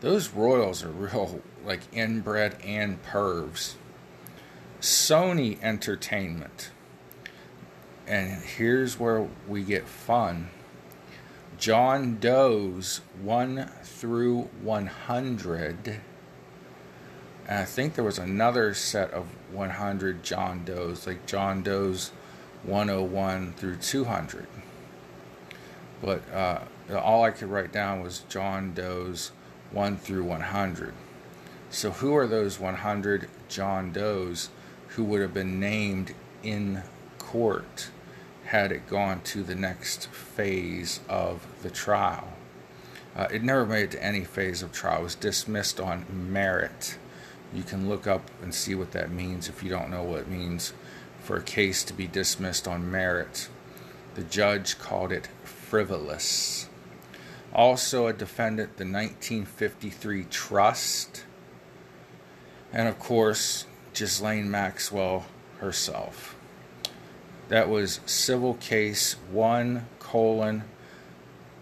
those 0.00 0.30
royals 0.30 0.82
are 0.82 0.88
real, 0.92 1.42
like 1.62 1.80
inbred 1.92 2.56
and 2.64 3.02
pervs. 3.02 3.74
Sony 4.80 5.62
Entertainment. 5.62 6.70
And 8.08 8.42
here's 8.42 8.98
where 8.98 9.28
we 9.46 9.62
get 9.62 9.86
fun. 9.86 10.48
John 11.58 12.16
Doe's 12.18 13.02
1 13.22 13.70
through 13.82 14.48
100. 14.62 16.00
And 17.46 17.58
I 17.58 17.64
think 17.66 17.94
there 17.94 18.04
was 18.04 18.18
another 18.18 18.72
set 18.72 19.10
of 19.10 19.26
100 19.52 20.22
John 20.22 20.64
Doe's, 20.64 21.06
like 21.06 21.26
John 21.26 21.62
Doe's 21.62 22.10
101 22.62 23.52
through 23.52 23.76
200. 23.76 24.46
But 26.00 26.22
uh, 26.32 26.60
all 26.96 27.24
I 27.24 27.30
could 27.30 27.50
write 27.50 27.72
down 27.72 28.02
was 28.02 28.20
John 28.30 28.72
Doe's 28.72 29.32
1 29.72 29.98
through 29.98 30.24
100. 30.24 30.94
So, 31.68 31.90
who 31.90 32.16
are 32.16 32.26
those 32.26 32.58
100 32.58 33.28
John 33.50 33.92
Does 33.92 34.48
who 34.88 35.04
would 35.04 35.20
have 35.20 35.34
been 35.34 35.60
named 35.60 36.14
in 36.42 36.82
court 37.18 37.90
had 38.48 38.72
it 38.72 38.86
gone 38.88 39.20
to 39.20 39.42
the 39.42 39.54
next 39.54 40.08
phase 40.08 41.00
of 41.06 41.46
the 41.62 41.68
trial? 41.68 42.32
Uh, 43.14 43.26
it 43.30 43.42
never 43.42 43.66
made 43.66 43.82
it 43.82 43.90
to 43.90 44.02
any 44.02 44.24
phase 44.24 44.62
of 44.62 44.72
trial. 44.72 45.00
It 45.00 45.02
was 45.02 45.14
dismissed 45.14 45.78
on 45.78 46.06
merit. 46.32 46.96
You 47.52 47.62
can 47.62 47.90
look 47.90 48.06
up 48.06 48.30
and 48.42 48.54
see 48.54 48.74
what 48.74 48.92
that 48.92 49.10
means 49.10 49.50
if 49.50 49.62
you 49.62 49.68
don't 49.68 49.90
know 49.90 50.02
what 50.02 50.20
it 50.20 50.28
means 50.28 50.72
for 51.22 51.36
a 51.36 51.42
case 51.42 51.84
to 51.84 51.92
be 51.92 52.06
dismissed 52.06 52.66
on 52.66 52.90
merit. 52.90 53.50
The 54.14 54.22
judge 54.22 54.78
called 54.78 55.12
it 55.12 55.28
frivolous. 55.44 56.70
Also, 57.52 58.06
a 58.06 58.14
defendant, 58.14 58.78
the 58.78 58.84
1953 58.84 60.24
trust, 60.24 61.24
and 62.72 62.88
of 62.88 62.98
course, 62.98 63.66
Ghislaine 63.92 64.50
Maxwell 64.50 65.26
herself. 65.58 66.37
That 67.48 67.68
was 67.68 68.00
civil 68.04 68.54
case 68.54 69.14
1 69.32 69.86
colon 69.98 70.62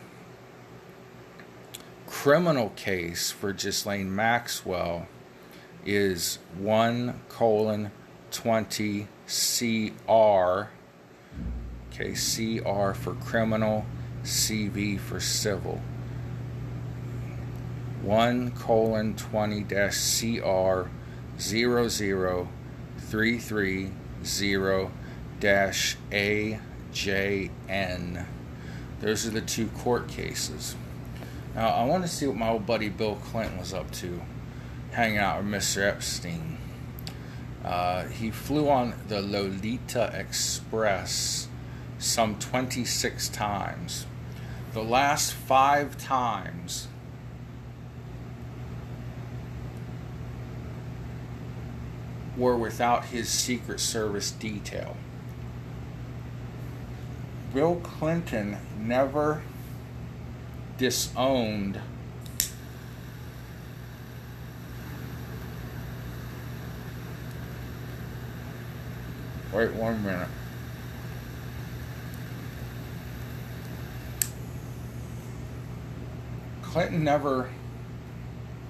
criminal 2.07 2.69
case 2.75 3.29
for 3.31 3.53
Ghislaine 3.53 4.15
Maxwell 4.15 5.07
is 5.85 6.39
1 6.57 7.21
colon 7.29 7.91
20 8.31 9.07
CR. 9.27 10.63
Okay, 11.93 12.13
CR 12.13 12.93
for 12.93 13.13
criminal, 13.19 13.85
CV 14.23 14.99
for 14.99 15.19
civil. 15.19 15.81
1 18.01 18.51
colon 18.51 19.15
20 19.15 19.63
dash 19.63 20.19
CR 20.19 20.89
00 21.39 22.47
330 22.97 23.91
AJN. 26.11 28.25
Those 28.99 29.25
are 29.25 29.31
the 29.31 29.41
two 29.41 29.67
court 29.67 30.07
cases. 30.07 30.75
Now, 31.55 31.69
I 31.69 31.85
want 31.85 32.03
to 32.03 32.09
see 32.09 32.27
what 32.27 32.37
my 32.37 32.49
old 32.49 32.65
buddy 32.65 32.89
Bill 32.89 33.15
Clinton 33.15 33.57
was 33.57 33.73
up 33.73 33.91
to, 33.91 34.21
hanging 34.91 35.17
out 35.17 35.43
with 35.43 35.51
Mr. 35.51 35.85
Epstein. 35.85 36.57
Uh, 37.63 38.05
he 38.05 38.31
flew 38.31 38.69
on 38.69 38.93
the 39.07 39.21
Lolita 39.21 40.11
Express 40.13 41.47
some 41.99 42.39
26 42.39 43.29
times. 43.29 44.05
The 44.73 44.83
last 44.83 45.33
five 45.33 45.97
times, 45.97 46.87
were 52.37 52.57
without 52.57 53.05
his 53.05 53.29
Secret 53.29 53.79
Service 53.79 54.31
detail. 54.31 54.95
Bill 57.53 57.75
Clinton 57.83 58.57
never 58.79 59.41
disowned 60.77 61.79
Wait 69.53 69.73
one 69.73 70.01
minute. 70.01 70.29
Clinton 76.71 77.03
never 77.03 77.49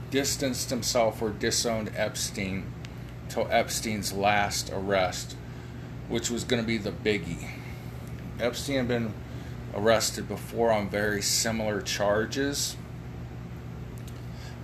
distanced 0.10 0.72
himself 0.72 1.22
or 1.22 1.30
disowned 1.30 1.92
Epstein 1.96 2.66
till 3.30 3.48
Epstein's 3.52 4.12
last 4.12 4.72
arrest, 4.74 5.36
which 6.10 6.32
was 6.32 6.44
going 6.44 6.60
to 6.60 6.66
be 6.66 6.80
the 6.80 6.92
biggie. 6.92 7.48
Epstein 8.40 8.78
had 8.78 8.88
been 8.88 9.14
arrested 9.76 10.28
before 10.28 10.72
on 10.72 10.90
very 10.90 11.22
similar 11.22 11.80
charges. 11.80 12.76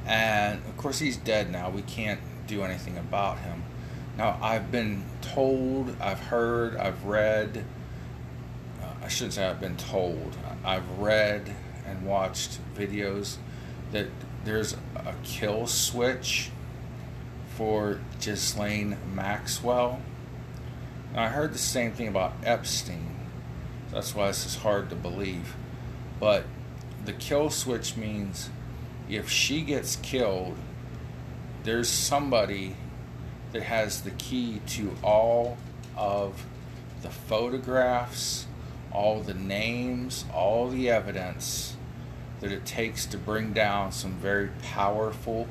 And 0.07 0.59
of 0.65 0.75
course, 0.75 0.97
he's 0.97 1.15
dead 1.15 1.51
now. 1.51 1.69
We 1.69 1.83
can't 1.83 2.21
do 2.47 2.63
anything 2.63 2.97
about 2.97 3.37
him. 3.37 3.61
Now, 4.17 4.39
I've 4.41 4.71
been 4.71 5.05
told, 5.21 5.95
I've 6.01 6.21
heard, 6.21 6.75
I've 6.77 7.05
read, 7.05 7.65
uh, 8.81 8.93
I 9.03 9.07
shouldn't 9.09 9.33
say 9.33 9.45
I've 9.45 9.61
been 9.61 9.77
told, 9.77 10.35
I've 10.65 10.89
read 10.97 11.55
and 11.87 12.05
watched 12.05 12.59
videos 12.75 13.37
that 13.91 14.07
there's 14.43 14.73
a 14.95 15.13
kill 15.23 15.67
switch 15.67 16.51
for 17.55 17.99
Ghislaine 18.21 18.97
Maxwell. 19.13 20.01
Now, 21.13 21.23
I 21.23 21.27
heard 21.29 21.53
the 21.53 21.59
same 21.59 21.91
thing 21.91 22.07
about 22.07 22.33
Epstein. 22.43 23.15
That's 23.91 24.13
why 24.13 24.27
this 24.27 24.45
is 24.45 24.55
hard 24.57 24.89
to 24.89 24.95
believe. 24.95 25.55
But 26.19 26.43
the 27.05 27.13
kill 27.13 27.49
switch 27.49 27.95
means 27.95 28.49
if 29.09 29.29
she 29.29 29.61
gets 29.61 29.95
killed, 29.95 30.57
there's 31.63 31.89
somebody 31.89 32.75
that 33.53 33.63
has 33.63 34.01
the 34.01 34.11
key 34.11 34.61
to 34.67 34.95
all 35.01 35.57
of 35.95 36.45
the 37.01 37.09
photographs, 37.09 38.45
all 38.91 39.21
the 39.21 39.33
names, 39.33 40.25
all 40.33 40.67
the 40.67 40.89
evidence 40.89 41.76
that 42.39 42.51
it 42.51 42.65
takes 42.65 43.05
to 43.07 43.17
bring 43.17 43.53
down 43.53 43.91
some 43.91 44.13
very 44.13 44.49
powerful 44.61 45.47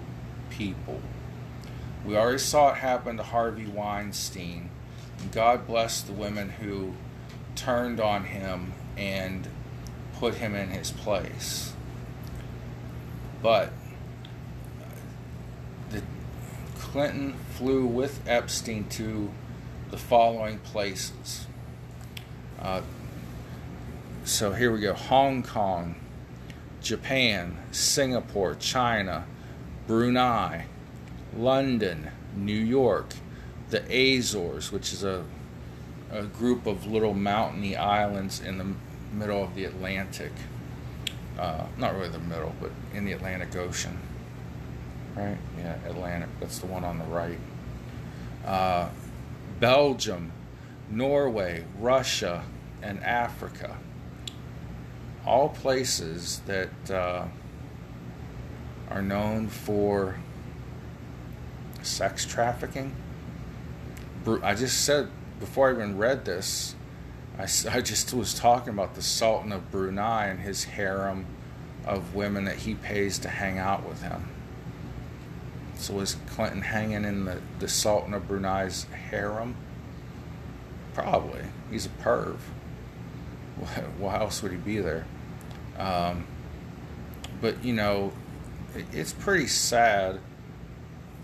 people. 0.50 1.00
We 2.04 2.16
already 2.16 2.38
saw 2.38 2.70
it 2.70 2.76
happen 2.76 3.16
to 3.16 3.22
Harvey 3.22 3.66
Weinstein. 3.66 4.70
And 5.18 5.32
God 5.32 5.66
bless 5.66 6.00
the 6.00 6.12
women 6.12 6.50
who 6.50 6.92
turned 7.56 8.00
on 8.00 8.24
him 8.24 8.74
and 8.96 9.48
put 10.18 10.34
him 10.34 10.54
in 10.54 10.68
his 10.68 10.90
place. 10.90 11.72
But 13.42 13.72
the 15.90 16.02
Clinton 16.78 17.34
flew 17.50 17.86
with 17.86 18.20
Epstein 18.26 18.88
to 18.90 19.32
the 19.90 19.96
following 19.96 20.58
places. 20.58 21.46
Uh, 22.60 22.82
so 24.24 24.52
here 24.52 24.72
we 24.72 24.80
go 24.80 24.92
Hong 24.92 25.42
Kong, 25.42 25.94
Japan, 26.86 27.56
Singapore, 27.72 28.54
China, 28.54 29.26
Brunei, 29.88 30.66
London, 31.36 32.12
New 32.36 32.52
York, 32.52 33.14
the 33.70 33.82
Azores, 33.90 34.70
which 34.70 34.92
is 34.92 35.02
a, 35.02 35.24
a 36.12 36.22
group 36.22 36.64
of 36.64 36.86
little 36.86 37.12
mountainy 37.12 37.74
islands 37.74 38.40
in 38.40 38.58
the 38.58 38.66
middle 39.12 39.42
of 39.42 39.56
the 39.56 39.64
Atlantic. 39.64 40.30
Uh, 41.36 41.66
not 41.76 41.96
really 41.96 42.08
the 42.08 42.20
middle, 42.20 42.54
but 42.60 42.70
in 42.94 43.04
the 43.04 43.10
Atlantic 43.10 43.56
Ocean. 43.56 43.98
Right? 45.16 45.38
Yeah, 45.58 45.74
Atlantic. 45.86 46.28
That's 46.38 46.60
the 46.60 46.66
one 46.66 46.84
on 46.84 46.98
the 46.98 47.04
right. 47.06 47.40
Uh, 48.46 48.90
Belgium, 49.58 50.30
Norway, 50.88 51.64
Russia, 51.80 52.44
and 52.80 53.02
Africa. 53.02 53.76
All 55.26 55.48
places 55.48 56.40
that 56.46 56.90
uh, 56.90 57.26
are 58.90 59.02
known 59.02 59.48
for 59.48 60.18
sex 61.82 62.24
trafficking. 62.24 62.94
I 64.42 64.54
just 64.54 64.84
said 64.84 65.08
before 65.38 65.68
I 65.68 65.72
even 65.72 65.98
read 65.98 66.24
this, 66.24 66.74
I, 67.38 67.42
I 67.70 67.80
just 67.80 68.12
was 68.12 68.34
talking 68.34 68.70
about 68.70 68.94
the 68.94 69.02
Sultan 69.02 69.52
of 69.52 69.70
Brunei 69.70 70.26
and 70.26 70.40
his 70.40 70.64
harem 70.64 71.26
of 71.84 72.14
women 72.14 72.44
that 72.44 72.56
he 72.56 72.74
pays 72.74 73.18
to 73.20 73.28
hang 73.28 73.58
out 73.58 73.86
with 73.88 74.02
him. 74.02 74.28
So 75.76 76.00
is 76.00 76.16
Clinton 76.28 76.62
hanging 76.62 77.04
in 77.04 77.26
the, 77.26 77.40
the 77.58 77.68
Sultan 77.68 78.14
of 78.14 78.26
Brunei's 78.26 78.84
harem? 79.10 79.54
Probably. 80.94 81.42
He's 81.70 81.86
a 81.86 81.90
perv. 81.90 82.38
Why 83.98 84.16
else 84.16 84.42
would 84.42 84.52
he 84.52 84.58
be 84.58 84.78
there? 84.78 85.06
Um, 85.78 86.26
but 87.40 87.64
you 87.64 87.72
know, 87.72 88.12
it's 88.92 89.12
pretty 89.12 89.46
sad 89.46 90.20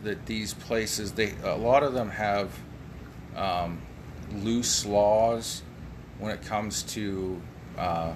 that 0.03 0.27
these 0.27 0.55
places 0.55 1.13
they 1.13 1.35
a 1.45 1.57
lot 1.57 1.83
of 1.83 1.95
them 1.95 2.11
have 2.11 2.51
um, 3.37 3.81
loose 4.33 4.85
laws 4.85 5.63
when 6.19 6.33
it 6.33 6.43
comes 6.43 6.83
to 6.83 7.41
uh, 7.79 8.13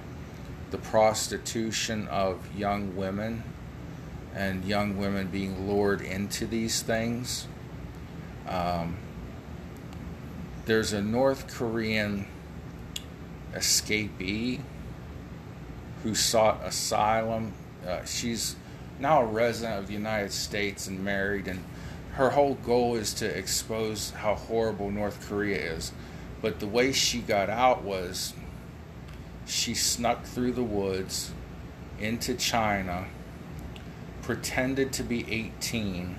the 0.71 0.79
prostitution 0.79 2.09
of 2.09 2.39
young 2.57 2.95
women 2.97 3.43
and 4.35 4.65
young 4.65 4.99
women 4.99 5.29
being 5.29 5.67
lured 5.67 6.03
into 6.03 6.47
these 6.47 6.83
things. 6.83 7.47
Um, 8.47 8.97
there's 10.67 10.93
a 10.93 11.01
North 11.01 11.53
Korean 11.55 12.27
escapee 13.55 14.61
who 16.07 16.15
sought 16.15 16.65
asylum. 16.65 17.53
Uh, 17.85 18.05
she's 18.05 18.55
now 19.01 19.23
a 19.23 19.27
resident 19.27 19.81
of 19.81 19.89
the 19.89 19.93
United 19.93 20.31
States 20.31 20.87
and 20.87 21.05
married, 21.05 21.49
and 21.49 21.59
her 22.13 22.31
whole 22.31 22.55
goal 22.55 22.95
is 22.95 23.13
to 23.13 23.27
expose 23.27 24.11
how 24.11 24.37
horrible 24.37 24.89
North 24.89 25.29
Korea 25.29 25.59
is. 25.75 25.91
But 26.41 26.61
the 26.61 26.67
way 26.69 26.93
she 26.93 27.19
got 27.19 27.51
out 27.51 27.83
was 27.83 28.35
she 29.47 29.75
snuck 29.75 30.25
through 30.25 30.53
the 30.53 30.63
woods 30.63 31.33
into 31.99 32.35
China, 32.37 33.07
pretended 34.23 34.93
to 34.93 35.03
be 35.03 35.27
18, 35.29 36.15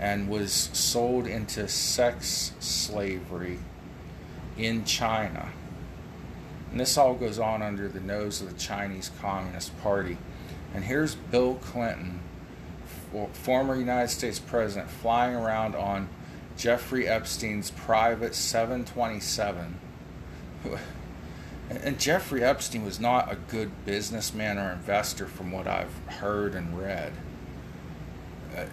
and 0.00 0.30
was 0.30 0.70
sold 0.72 1.26
into 1.26 1.68
sex 1.68 2.52
slavery 2.58 3.58
in 4.56 4.82
China. 4.86 5.50
And 6.74 6.80
this 6.80 6.98
all 6.98 7.14
goes 7.14 7.38
on 7.38 7.62
under 7.62 7.86
the 7.86 8.00
nose 8.00 8.40
of 8.40 8.52
the 8.52 8.58
Chinese 8.58 9.08
Communist 9.20 9.80
Party. 9.80 10.18
And 10.74 10.82
here's 10.82 11.14
Bill 11.14 11.54
Clinton, 11.54 12.18
former 13.32 13.76
United 13.76 14.08
States 14.08 14.40
president, 14.40 14.90
flying 14.90 15.36
around 15.36 15.76
on 15.76 16.08
Jeffrey 16.56 17.06
Epstein's 17.06 17.70
private 17.70 18.34
727. 18.34 19.78
And 21.70 21.98
Jeffrey 21.98 22.44
Epstein 22.44 22.84
was 22.84 23.00
not 23.00 23.32
a 23.32 23.36
good 23.36 23.70
businessman 23.86 24.58
or 24.58 24.72
investor, 24.72 25.26
from 25.26 25.50
what 25.50 25.66
I've 25.66 25.96
heard 26.06 26.54
and 26.54 26.78
read. 26.78 27.12
Uh, 28.54 28.66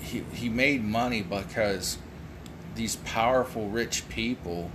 he, 0.00 0.20
he 0.32 0.48
made 0.48 0.84
money 0.84 1.20
because 1.20 1.98
these 2.76 2.94
powerful, 2.96 3.68
rich 3.68 4.08
people 4.08 4.70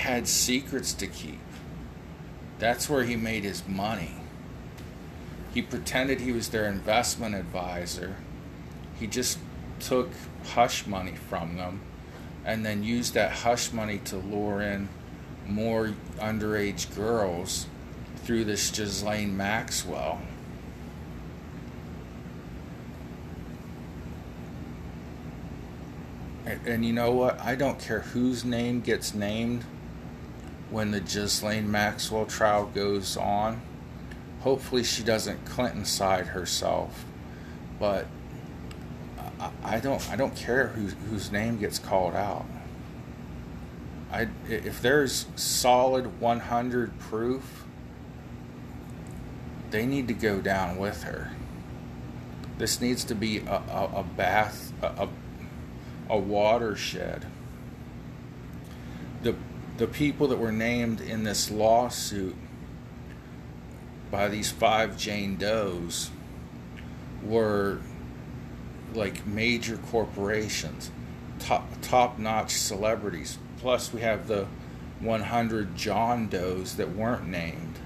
had 0.00 0.26
secrets 0.26 0.94
to 0.94 1.06
keep. 1.06 1.38
That's 2.58 2.88
where 2.88 3.04
he 3.04 3.16
made 3.16 3.44
his 3.44 3.66
money. 3.68 4.12
He 5.52 5.60
pretended 5.60 6.20
he 6.20 6.32
was 6.32 6.48
their 6.48 6.66
investment 6.66 7.34
advisor. 7.34 8.16
He 8.98 9.06
just 9.06 9.38
took 9.78 10.10
hush 10.54 10.86
money 10.86 11.16
from 11.16 11.56
them 11.56 11.82
and 12.44 12.64
then 12.64 12.82
used 12.82 13.12
that 13.14 13.30
hush 13.30 13.72
money 13.72 13.98
to 13.98 14.16
lure 14.16 14.62
in 14.62 14.88
more 15.46 15.94
underage 16.18 16.94
girls 16.94 17.66
through 18.24 18.44
this 18.44 18.70
Ghislaine 18.70 19.36
Maxwell. 19.36 20.20
And, 26.46 26.66
and 26.66 26.84
you 26.84 26.94
know 26.94 27.12
what? 27.12 27.38
I 27.40 27.54
don't 27.54 27.78
care 27.78 28.00
whose 28.00 28.46
name 28.46 28.80
gets 28.80 29.12
named 29.12 29.64
when 30.70 30.90
the 30.90 31.00
Ghislaine 31.00 31.70
Maxwell 31.70 32.26
trial 32.26 32.66
goes 32.66 33.16
on. 33.16 33.60
Hopefully, 34.40 34.84
she 34.84 35.02
doesn't 35.02 35.44
Clinton 35.44 35.84
side 35.84 36.28
herself, 36.28 37.04
but 37.78 38.06
I, 39.62 39.80
don't. 39.80 40.10
I 40.10 40.16
don't 40.16 40.36
care 40.36 40.68
whose 40.68 40.94
whose 41.08 41.32
name 41.32 41.58
gets 41.58 41.78
called 41.78 42.14
out. 42.14 42.44
I 44.12 44.28
if 44.48 44.82
there's 44.82 45.26
solid 45.36 46.20
100 46.20 46.98
proof, 46.98 47.64
they 49.70 49.86
need 49.86 50.08
to 50.08 50.14
go 50.14 50.40
down 50.40 50.76
with 50.76 51.04
her. 51.04 51.30
This 52.58 52.80
needs 52.80 53.04
to 53.04 53.14
be 53.14 53.38
a, 53.38 53.62
a, 53.70 53.90
a 53.96 54.02
bath, 54.02 54.72
a, 54.82 55.08
a 56.10 56.18
watershed. 56.18 57.24
The 59.80 59.86
people 59.86 60.28
that 60.28 60.38
were 60.38 60.52
named 60.52 61.00
in 61.00 61.24
this 61.24 61.50
lawsuit 61.50 62.36
by 64.10 64.28
these 64.28 64.50
five 64.50 64.98
Jane 64.98 65.38
Does 65.38 66.10
were 67.22 67.80
like 68.92 69.26
major 69.26 69.78
corporations, 69.78 70.90
top 71.38 71.66
top 71.80 72.18
notch 72.18 72.50
celebrities. 72.50 73.38
Plus, 73.56 73.90
we 73.90 74.02
have 74.02 74.28
the 74.28 74.48
100 74.98 75.74
John 75.76 76.28
Does 76.28 76.76
that 76.76 76.94
weren't 76.94 77.26
named 77.26 77.78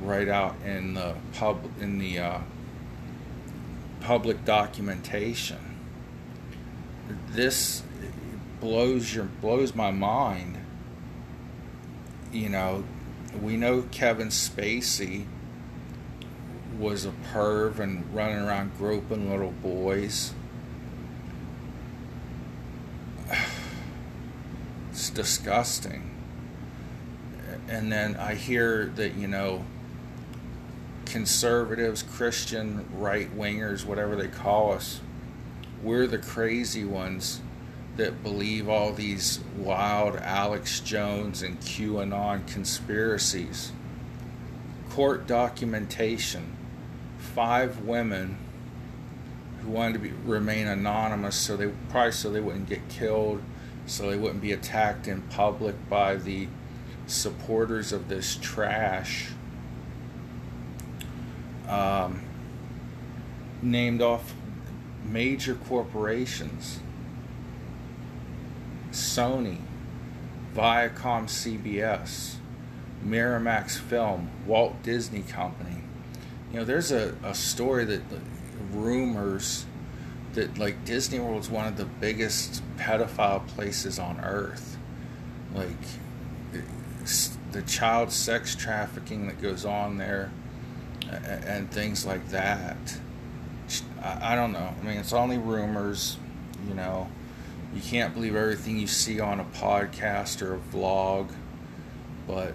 right 0.00 0.28
out 0.28 0.54
in 0.64 0.94
the 0.94 1.16
pub 1.32 1.68
in 1.80 1.98
the 1.98 2.20
uh, 2.20 2.38
public 3.98 4.44
documentation. 4.44 5.76
This 7.30 7.82
blows 8.60 9.12
your 9.12 9.24
blows 9.24 9.74
my 9.74 9.90
mind. 9.90 10.58
You 12.32 12.48
know, 12.48 12.84
we 13.42 13.56
know 13.56 13.82
Kevin 13.90 14.28
Spacey 14.28 15.24
was 16.78 17.04
a 17.04 17.12
perv 17.32 17.80
and 17.80 18.14
running 18.14 18.38
around 18.38 18.76
groping 18.78 19.30
little 19.30 19.52
boys. 19.52 20.32
It's 24.90 25.08
disgusting. 25.08 26.10
And 27.68 27.92
then 27.92 28.16
I 28.16 28.34
hear 28.34 28.86
that, 28.96 29.14
you 29.14 29.28
know, 29.28 29.64
conservatives, 31.06 32.02
Christian 32.02 32.86
right 32.92 33.30
wingers, 33.36 33.84
whatever 33.84 34.16
they 34.16 34.26
call 34.26 34.72
us, 34.72 35.00
we're 35.82 36.08
the 36.08 36.18
crazy 36.18 36.84
ones 36.84 37.40
that 38.00 38.22
believe 38.22 38.66
all 38.66 38.94
these 38.94 39.40
wild 39.58 40.16
Alex 40.16 40.80
Jones 40.80 41.42
and 41.42 41.60
QAnon 41.60 42.46
conspiracies. 42.46 43.72
Court 44.88 45.26
documentation 45.26 46.56
five 47.18 47.80
women 47.82 48.38
who 49.60 49.68
wanted 49.68 49.92
to 49.92 49.98
be, 49.98 50.12
remain 50.24 50.66
anonymous 50.66 51.36
so 51.36 51.58
they 51.58 51.68
probably 51.90 52.12
so 52.12 52.30
they 52.30 52.40
wouldn't 52.40 52.70
get 52.70 52.88
killed 52.88 53.42
so 53.84 54.10
they 54.10 54.16
wouldn't 54.16 54.40
be 54.40 54.52
attacked 54.52 55.06
in 55.06 55.20
public 55.22 55.76
by 55.90 56.16
the 56.16 56.48
supporters 57.06 57.92
of 57.92 58.08
this 58.08 58.38
trash 58.40 59.28
um, 61.68 62.22
named 63.60 64.00
off 64.00 64.32
major 65.04 65.54
corporations 65.54 66.80
Sony, 68.92 69.58
Viacom 70.54 71.26
CBS, 71.26 72.36
Miramax 73.04 73.78
Film, 73.78 74.30
Walt 74.46 74.82
Disney 74.82 75.22
Company. 75.22 75.82
You 76.52 76.58
know, 76.58 76.64
there's 76.64 76.90
a, 76.90 77.14
a 77.22 77.34
story 77.34 77.84
that 77.84 78.02
rumors 78.72 79.66
that 80.34 80.58
like 80.58 80.84
Disney 80.84 81.18
World 81.18 81.42
is 81.42 81.50
one 81.50 81.66
of 81.66 81.76
the 81.76 81.84
biggest 81.84 82.62
pedophile 82.76 83.46
places 83.48 83.98
on 83.98 84.20
earth. 84.20 84.78
Like 85.54 85.70
the 87.52 87.62
child 87.62 88.12
sex 88.12 88.54
trafficking 88.54 89.26
that 89.26 89.40
goes 89.40 89.64
on 89.64 89.98
there 89.98 90.30
and 91.10 91.70
things 91.70 92.06
like 92.06 92.28
that. 92.28 92.76
I 94.02 94.34
don't 94.34 94.52
know. 94.52 94.74
I 94.80 94.84
mean, 94.84 94.98
it's 94.98 95.12
only 95.12 95.38
rumors, 95.38 96.16
you 96.68 96.74
know 96.74 97.08
you 97.74 97.80
can't 97.80 98.14
believe 98.14 98.34
everything 98.34 98.78
you 98.78 98.86
see 98.86 99.20
on 99.20 99.40
a 99.40 99.44
podcast 99.44 100.42
or 100.42 100.54
a 100.54 100.58
vlog, 100.58 101.32
but 102.26 102.54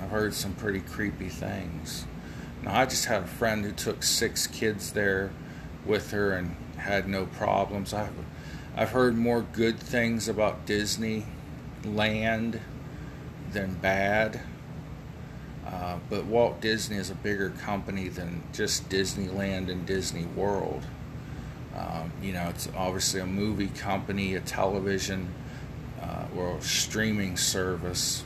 I've 0.00 0.10
heard 0.10 0.34
some 0.34 0.54
pretty 0.54 0.80
creepy 0.80 1.28
things. 1.28 2.06
Now, 2.62 2.80
I 2.80 2.86
just 2.86 3.06
had 3.06 3.22
a 3.22 3.26
friend 3.26 3.64
who 3.64 3.72
took 3.72 4.02
six 4.02 4.46
kids 4.46 4.92
there 4.92 5.30
with 5.84 6.10
her 6.12 6.32
and 6.32 6.54
had 6.76 7.08
no 7.08 7.26
problems. 7.26 7.92
I've, 7.92 8.12
I've 8.76 8.90
heard 8.90 9.16
more 9.16 9.42
good 9.52 9.78
things 9.78 10.28
about 10.28 10.66
Disney 10.66 11.26
land 11.84 12.60
than 13.52 13.74
bad. 13.74 14.40
Uh, 15.66 15.98
but 16.08 16.24
Walt 16.26 16.60
Disney 16.60 16.96
is 16.96 17.10
a 17.10 17.14
bigger 17.14 17.50
company 17.50 18.08
than 18.08 18.42
just 18.52 18.88
Disneyland 18.88 19.68
and 19.68 19.84
Disney 19.84 20.24
World. 20.24 20.84
Um, 21.76 22.10
you 22.22 22.32
know, 22.32 22.48
it's 22.48 22.68
obviously 22.76 23.20
a 23.20 23.26
movie 23.26 23.68
company, 23.68 24.34
a 24.34 24.40
television, 24.40 25.28
uh, 26.00 26.26
or 26.36 26.56
a 26.56 26.62
streaming 26.62 27.36
service. 27.36 28.24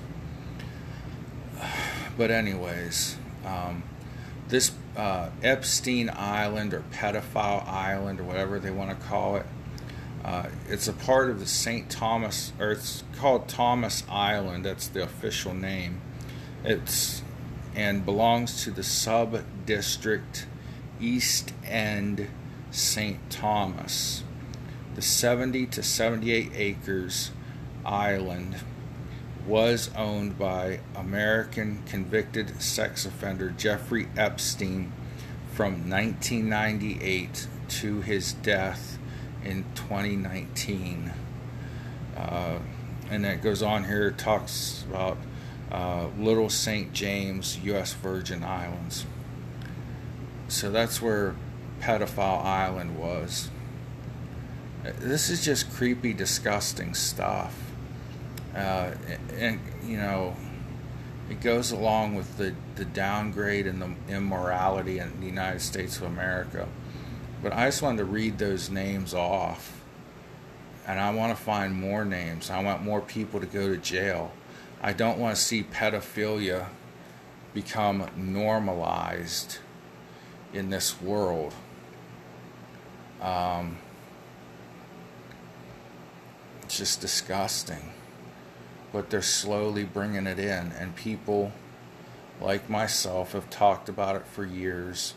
But, 2.19 2.31
anyways, 2.31 3.17
um, 3.47 3.83
this 4.49 4.73
uh, 4.95 5.31
Epstein 5.43 6.11
Island 6.11 6.75
or 6.75 6.83
Pedophile 6.93 7.67
Island 7.67 8.21
or 8.21 8.25
whatever 8.25 8.59
they 8.59 8.71
want 8.71 8.91
to 8.91 9.07
call 9.07 9.37
it, 9.37 9.47
uh, 10.25 10.49
it's 10.69 10.87
a 10.87 10.93
part 10.93 11.31
of 11.31 11.41
the 11.41 11.47
St. 11.47 11.89
Thomas, 11.89 12.53
or 12.61 12.73
it's 12.73 13.05
called 13.17 13.49
Thomas 13.49 14.05
Island. 14.11 14.67
That's 14.67 14.87
the 14.87 15.03
official 15.03 15.55
name. 15.55 16.03
It's 16.63 17.23
and 17.75 18.05
belongs 18.05 18.65
to 18.65 18.71
the 18.71 18.83
sub 18.83 19.45
district 19.65 20.47
East 21.01 21.55
End 21.65 22.29
St. 22.71 23.19
Thomas. 23.31 24.23
The 24.95 25.03
70 25.03 25.67
to 25.67 25.83
78 25.83 26.53
acres 26.55 27.31
island 27.85 28.57
was 29.47 29.91
owned 29.97 30.39
by 30.39 30.81
American 30.95 31.83
convicted 31.87 32.61
sex 32.61 33.07
offender 33.07 33.51
Jeffrey 33.51 34.09
Epstein 34.17 34.93
from 35.53 35.91
1998 35.91 37.47
to 37.69 38.01
his 38.03 38.35
death 38.35 38.99
in 39.45 39.65
2019. 39.75 41.13
Uh, 42.17 42.59
and 43.11 43.27
it 43.27 43.43
goes 43.43 43.63
on 43.63 43.85
here, 43.85 44.11
talks 44.11 44.85
about 44.89 45.19
uh, 45.73 46.09
Little 46.19 46.49
St. 46.49 46.93
James, 46.93 47.59
U.S. 47.65 47.93
Virgin 47.95 48.45
Islands. 48.45 49.07
So 50.49 50.71
that's 50.71 51.01
where 51.01 51.35
Pedophile 51.81 52.45
Island 52.45 52.99
was. 52.99 53.51
This 54.83 55.29
is 55.29 55.45
just 55.45 55.73
creepy, 55.73 56.13
disgusting 56.13 56.95
stuff. 56.95 57.55
Uh, 58.55 58.93
and, 59.37 59.61
you 59.85 59.97
know, 59.97 60.35
it 61.29 61.41
goes 61.41 61.71
along 61.71 62.17
with 62.17 62.37
the, 62.39 62.55
the 62.77 62.85
downgrade 62.85 63.67
and 63.67 63.81
the 63.81 63.95
immorality 64.09 64.99
in 64.99 65.21
the 65.21 65.27
United 65.27 65.61
States 65.61 65.97
of 65.99 66.05
America. 66.05 66.69
But 67.43 67.53
I 67.53 67.67
just 67.67 67.83
wanted 67.83 67.99
to 67.99 68.05
read 68.05 68.39
those 68.39 68.71
names 68.71 69.15
off. 69.15 69.81
And 70.87 70.99
I 70.99 71.13
want 71.13 71.37
to 71.37 71.43
find 71.43 71.75
more 71.75 72.05
names. 72.05 72.51
I 72.51 72.63
want 72.63 72.83
more 72.83 73.01
people 73.01 73.39
to 73.41 73.47
go 73.47 73.69
to 73.69 73.77
jail. 73.77 74.33
I 74.83 74.93
don't 74.93 75.19
want 75.19 75.37
to 75.37 75.41
see 75.41 75.63
pedophilia 75.63 76.67
become 77.55 78.09
normalized 78.17 79.59
in 80.53 80.71
this 80.71 81.01
world. 81.01 81.55
Um, 83.21 83.79
it's 86.63 86.79
just 86.79 87.01
disgusting. 87.01 87.93
But 88.93 89.11
they're 89.11 89.23
slowly 89.23 89.85
bringing 89.85 90.27
it 90.27 90.39
in, 90.39 90.73
and 90.73 90.97
people 90.97 91.53
like 92.41 92.69
myself 92.69 93.33
have 93.33 93.49
talked 93.51 93.89
about 93.89 94.17
it 94.17 94.27
for 94.27 94.45
years. 94.45 95.15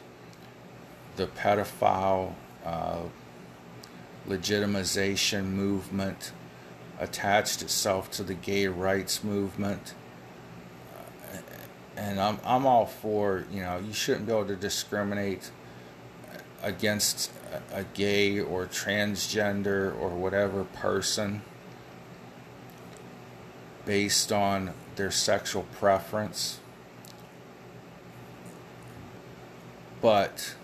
The 1.16 1.28
pedophile 1.28 2.34
uh, 2.66 3.04
legitimization 4.28 5.46
movement 5.46 6.32
attached 7.00 7.62
itself 7.62 8.12
to 8.12 8.24
the 8.24 8.34
gay 8.34 8.68
rights 8.68 9.24
movement. 9.24 9.94
Uh, 11.32 11.38
and 11.98 12.20
I'm, 12.20 12.40
I'm 12.46 12.66
all 12.66 12.86
for, 12.86 13.46
you 13.52 13.62
know, 13.62 13.80
you 13.80 13.94
shouldn't 13.94 14.26
be 14.28 14.32
able 14.32 14.46
to 14.48 14.56
discriminate 14.56 15.52
against 16.62 17.32
a, 17.72 17.84
gay 17.94 18.40
or 18.40 18.66
transgender 18.66 19.98
or 20.00 20.10
whatever 20.10 20.64
person 20.64 21.42
based 23.86 24.32
on 24.32 24.74
their 24.96 25.12
sexual 25.12 25.64
preference. 25.78 26.60
But 30.02 30.56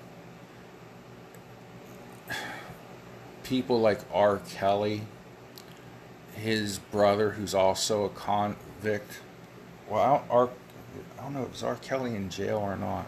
people 3.43 3.79
like 3.79 3.99
R. 4.13 4.37
Kelly, 4.49 5.01
his 6.35 6.79
brother, 6.79 7.31
who's 7.31 7.53
also 7.53 8.05
a 8.05 8.09
convict. 8.09 9.19
Well, 9.89 10.23
I 10.29 10.33
don't, 10.33 10.51
don't 11.29 11.33
know 11.33 11.43
if 11.43 11.49
it's 11.49 11.63
R. 11.63 11.75
Kelly 11.75 12.15
in 12.15 12.29
jail 12.29 12.57
or 12.57 12.75
not. 12.75 13.05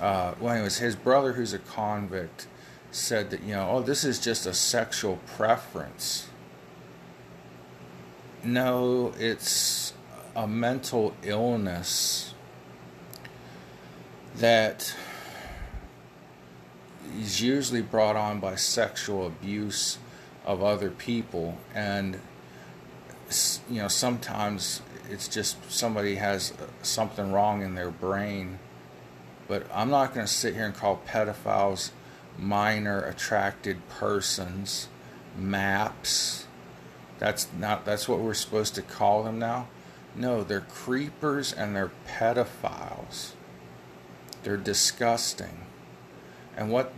Uh, 0.00 0.34
well, 0.40 0.54
anyways, 0.54 0.78
his 0.78 0.96
brother, 0.96 1.32
who's 1.32 1.52
a 1.52 1.58
convict, 1.58 2.46
said 2.90 3.30
that, 3.30 3.42
you 3.42 3.54
know, 3.54 3.68
oh, 3.70 3.82
this 3.82 4.04
is 4.04 4.18
just 4.18 4.46
a 4.46 4.54
sexual 4.54 5.18
preference. 5.36 6.28
No, 8.44 9.12
it's 9.18 9.92
a 10.34 10.46
mental 10.46 11.14
illness 11.22 12.34
that 14.36 14.94
is 17.18 17.40
usually 17.40 17.82
brought 17.82 18.16
on 18.16 18.38
by 18.38 18.54
sexual 18.54 19.26
abuse 19.26 19.98
of 20.44 20.62
other 20.62 20.90
people 20.90 21.58
and 21.74 22.20
you 23.68 23.82
know 23.82 23.88
sometimes 23.88 24.80
it's 25.10 25.28
just 25.28 25.56
somebody 25.70 26.14
has 26.14 26.52
something 26.82 27.32
wrong 27.32 27.62
in 27.62 27.74
their 27.74 27.90
brain 27.90 28.58
but 29.46 29.66
i'm 29.74 29.90
not 29.90 30.14
going 30.14 30.26
to 30.26 30.32
sit 30.32 30.54
here 30.54 30.64
and 30.64 30.74
call 30.74 31.02
pedophiles 31.06 31.90
minor 32.38 33.00
attracted 33.00 33.88
persons 33.88 34.88
maps. 35.36 36.46
That's 37.18 37.48
not 37.58 37.84
that's 37.84 38.08
what 38.08 38.20
we're 38.20 38.34
supposed 38.34 38.74
to 38.76 38.82
call 38.82 39.22
them 39.24 39.38
now? 39.38 39.68
No 40.14 40.42
they're 40.42 40.60
creepers 40.60 41.52
and 41.52 41.74
they're 41.74 41.92
pedophiles. 42.06 43.32
They're 44.42 44.56
disgusting. 44.56 45.66
And 46.56 46.70
what 46.70 46.92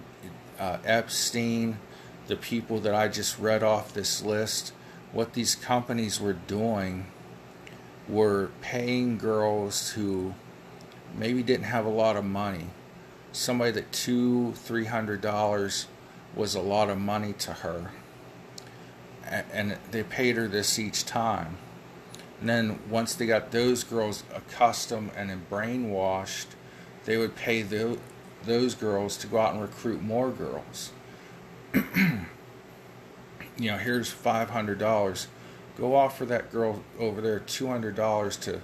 uh, 0.59 0.79
Epstein, 0.85 1.79
the 2.27 2.37
people 2.37 2.81
that 2.81 2.95
I 2.95 3.09
just 3.09 3.39
read 3.39 3.63
off 3.63 3.93
this 3.93 4.23
list, 4.23 4.73
what 5.13 5.33
these 5.33 5.55
companies 5.55 6.21
were 6.21 6.35
doing 6.35 7.07
were 8.09 8.51
paying 8.61 9.19
girls 9.19 9.91
who 9.91 10.35
maybe 11.17 11.43
didn't 11.43 11.65
have 11.65 11.87
a 11.87 11.91
lot 11.91 12.17
of 12.17 12.25
money. 12.25 12.67
Somebody 13.33 13.71
that 13.73 13.93
two, 13.93 14.53
three 14.53 14.87
hundred 14.87 15.21
dollars 15.21 15.87
was 16.35 16.55
a 16.55 16.61
lot 16.61 16.91
of 16.91 16.99
money 16.99 17.33
to 17.35 17.53
her. 17.53 17.91
And 19.25 19.79
they 19.91 20.03
paid 20.03 20.37
her 20.37 20.49
this 20.49 20.79
each 20.79 21.05
time. 21.05 21.59
And 22.41 22.49
then 22.49 22.79
once 22.89 23.15
they 23.15 23.27
got 23.27 23.53
those 23.53 23.85
girls 23.85 24.25
accustomed 24.35 25.13
and 25.15 25.31
brainwashed, 25.51 26.47
they 27.05 27.17
would 27.17 27.37
pay 27.37 27.63
the, 27.63 27.99
those 28.45 28.75
girls 28.75 29.17
to 29.19 29.27
go 29.27 29.39
out 29.39 29.53
and 29.53 29.63
recruit 29.63 30.03
more 30.03 30.31
girls. 30.31 30.93
you 31.75 31.81
know, 33.59 33.77
here's 33.77 34.13
$500. 34.13 35.27
Go 35.77 35.95
offer 35.95 36.25
that 36.25 36.51
girl 36.51 36.83
over 36.99 37.21
there 37.21 37.41
$200 37.41 38.41
to 38.41 38.61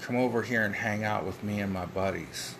come 0.00 0.16
over 0.16 0.42
here 0.42 0.62
and 0.62 0.74
hang 0.74 1.02
out 1.02 1.24
with 1.24 1.42
me 1.42 1.60
and 1.60 1.72
my 1.72 1.86
buddies. 1.86 2.54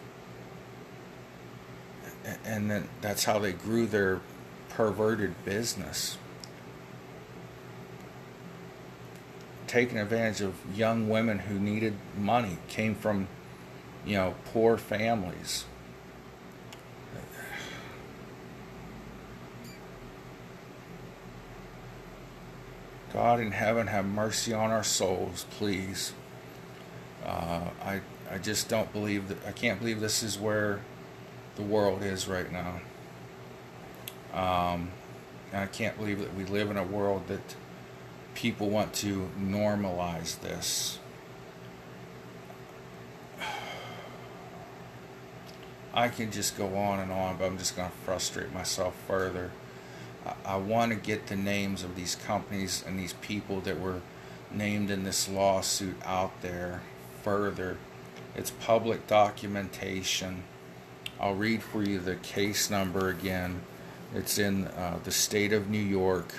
And 2.44 2.70
then 2.70 2.88
that's 3.00 3.24
how 3.24 3.38
they 3.38 3.52
grew 3.52 3.87
their 3.87 4.20
perverted 4.70 5.44
business. 5.44 6.18
Taking 9.66 9.98
advantage 9.98 10.40
of 10.40 10.54
young 10.76 11.08
women 11.08 11.40
who 11.40 11.58
needed 11.58 11.94
money, 12.18 12.58
came 12.68 12.94
from, 12.94 13.28
you 14.06 14.14
know, 14.16 14.34
poor 14.46 14.78
families. 14.78 15.64
God 23.12 23.38
in 23.38 23.52
heaven, 23.52 23.87
have 23.87 24.04
mercy 24.04 24.52
on 24.52 24.72
our 24.72 24.82
souls, 24.82 25.46
please. 25.50 26.12
Uh, 27.24 27.60
I 27.82 28.00
I 28.30 28.38
just 28.38 28.68
don't 28.68 28.92
believe 28.92 29.28
that. 29.28 29.38
I 29.46 29.52
can't 29.52 29.78
believe 29.78 30.00
this 30.00 30.24
is 30.24 30.37
where 30.37 30.80
the 31.56 31.62
world 31.62 32.02
is 32.02 32.26
right 32.28 32.50
now. 32.50 32.80
Um, 34.32 34.90
and 35.52 35.62
I 35.62 35.66
can't 35.66 35.96
believe 35.96 36.18
that 36.18 36.34
we 36.34 36.44
live 36.44 36.70
in 36.70 36.76
a 36.76 36.84
world 36.84 37.28
that 37.28 37.54
people 38.34 38.68
want 38.68 38.92
to 38.94 39.30
normalize 39.40 40.40
this. 40.40 40.98
I 45.94 46.08
can 46.08 46.32
just 46.32 46.58
go 46.58 46.76
on 46.76 46.98
and 46.98 47.12
on, 47.12 47.36
but 47.36 47.44
I'm 47.44 47.58
just 47.58 47.76
going 47.76 47.88
to 47.88 47.96
frustrate 47.98 48.52
myself 48.52 48.96
further. 49.06 49.52
I, 50.44 50.56
want 50.56 50.90
to 50.90 50.96
get 50.96 51.26
the 51.26 51.36
names 51.36 51.84
of 51.84 51.96
these 51.96 52.14
companies 52.14 52.82
and 52.86 52.98
these 52.98 53.12
people 53.14 53.60
that 53.60 53.78
were 53.78 54.00
named 54.50 54.90
in 54.90 55.04
this 55.04 55.28
lawsuit 55.28 55.96
out 56.04 56.40
there 56.40 56.80
further. 57.22 57.76
It's 58.34 58.50
public 58.50 59.06
documentation. 59.06 60.44
I'll 61.20 61.35
read 61.35 61.62
for 61.62 61.83
you 61.83 61.98
the 61.98 62.16
case 62.16 62.70
number 62.70 63.09
again. 63.09 63.61
It's 64.14 64.38
in 64.38 64.66
uh, 64.66 64.98
the 65.05 65.11
state 65.11 65.53
of 65.53 65.68
New 65.68 65.79
York. 65.79 66.35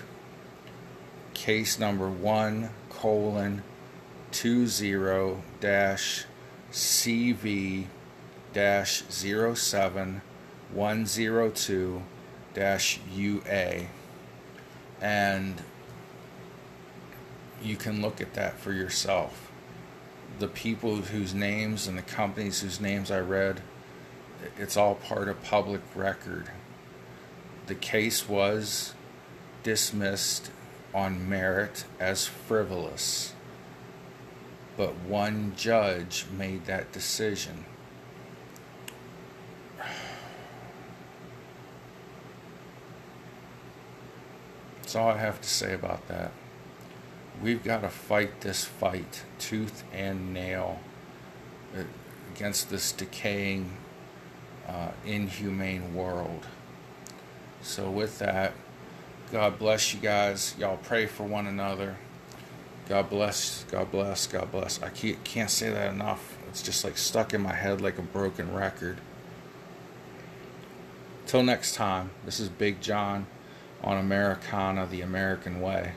Case 1.34 1.80
number 1.80 2.10
one 2.10 2.70
colon 2.90 3.64
two 4.32 4.68
zero 4.68 5.42
dash 5.60 6.26
CV 6.72 7.86
dash 8.54 9.04
zero 9.12 9.54
seven 9.54 10.22
one 10.72 11.06
zero 11.06 11.50
two 11.50 12.02
UA 13.14 13.88
and 15.02 15.62
you 17.62 17.76
can 17.76 18.02
look 18.02 18.22
at 18.22 18.34
that 18.34 18.58
for 18.58 18.72
yourself. 18.72 19.52
The 20.40 20.48
people 20.48 20.98
whose 20.98 21.34
names 21.34 21.88
and 21.88 21.98
the 21.98 22.02
companies 22.02 22.62
whose 22.62 22.80
names 22.80 23.12
I 23.12 23.20
read, 23.20 23.62
it's 24.58 24.78
all 24.78 24.96
part 24.96 25.28
of 25.28 25.44
public 25.44 25.82
record. 25.96 26.50
The 27.68 27.76
case 27.76 28.28
was 28.30 28.94
dismissed 29.64 30.52
on 30.94 31.28
merit 31.28 31.86
as 32.00 32.28
frivolous, 32.28 33.34
but 34.78 34.96
one 34.96 35.54
judge 35.58 36.26
made 36.38 36.66
that 36.66 36.92
decision. 36.92 37.66
That's 44.82 44.96
all 44.96 45.10
I 45.10 45.18
have 45.18 45.42
to 45.42 45.50
say 45.50 45.74
about 45.74 46.08
that. 46.08 46.32
We've 47.42 47.64
got 47.64 47.82
to 47.82 47.90
fight 47.90 48.42
this 48.42 48.64
fight 48.64 49.24
tooth 49.40 49.84
and 49.92 50.34
nail 50.34 50.80
uh, 51.76 51.84
against 52.34 52.70
this 52.70 52.92
decaying, 52.92 53.72
uh, 54.68 54.92
inhumane 55.06 55.96
world. 55.96 56.46
So, 57.62 57.90
with 57.90 58.20
that, 58.20 58.54
God 59.32 59.58
bless 59.58 59.94
you 59.94 60.00
guys. 60.00 60.56
Y'all 60.60 60.78
pray 60.78 61.06
for 61.06 61.24
one 61.24 61.48
another. 61.48 61.98
God 62.88 63.10
bless, 63.10 63.64
God 63.72 63.92
bless, 63.92 64.28
God 64.28 64.52
bless. 64.52 64.82
I 64.84 64.90
can't 64.90 65.50
say 65.50 65.72
that 65.72 65.92
enough. 65.92 66.38
It's 66.50 66.62
just 66.62 66.84
like 66.84 66.98
stuck 66.98 67.34
in 67.34 67.42
my 67.42 67.54
head 67.54 67.82
like 67.82 67.98
a 67.98 68.04
broken 68.04 68.54
record. 68.54 69.00
Till 71.26 71.42
next 71.42 71.74
time, 71.74 72.12
this 72.24 72.40
is 72.40 72.50
Big 72.50 72.82
John 72.82 73.26
on 73.84 73.98
Americana, 73.98 74.86
the 74.86 75.02
American 75.02 75.60
way. 75.60 75.94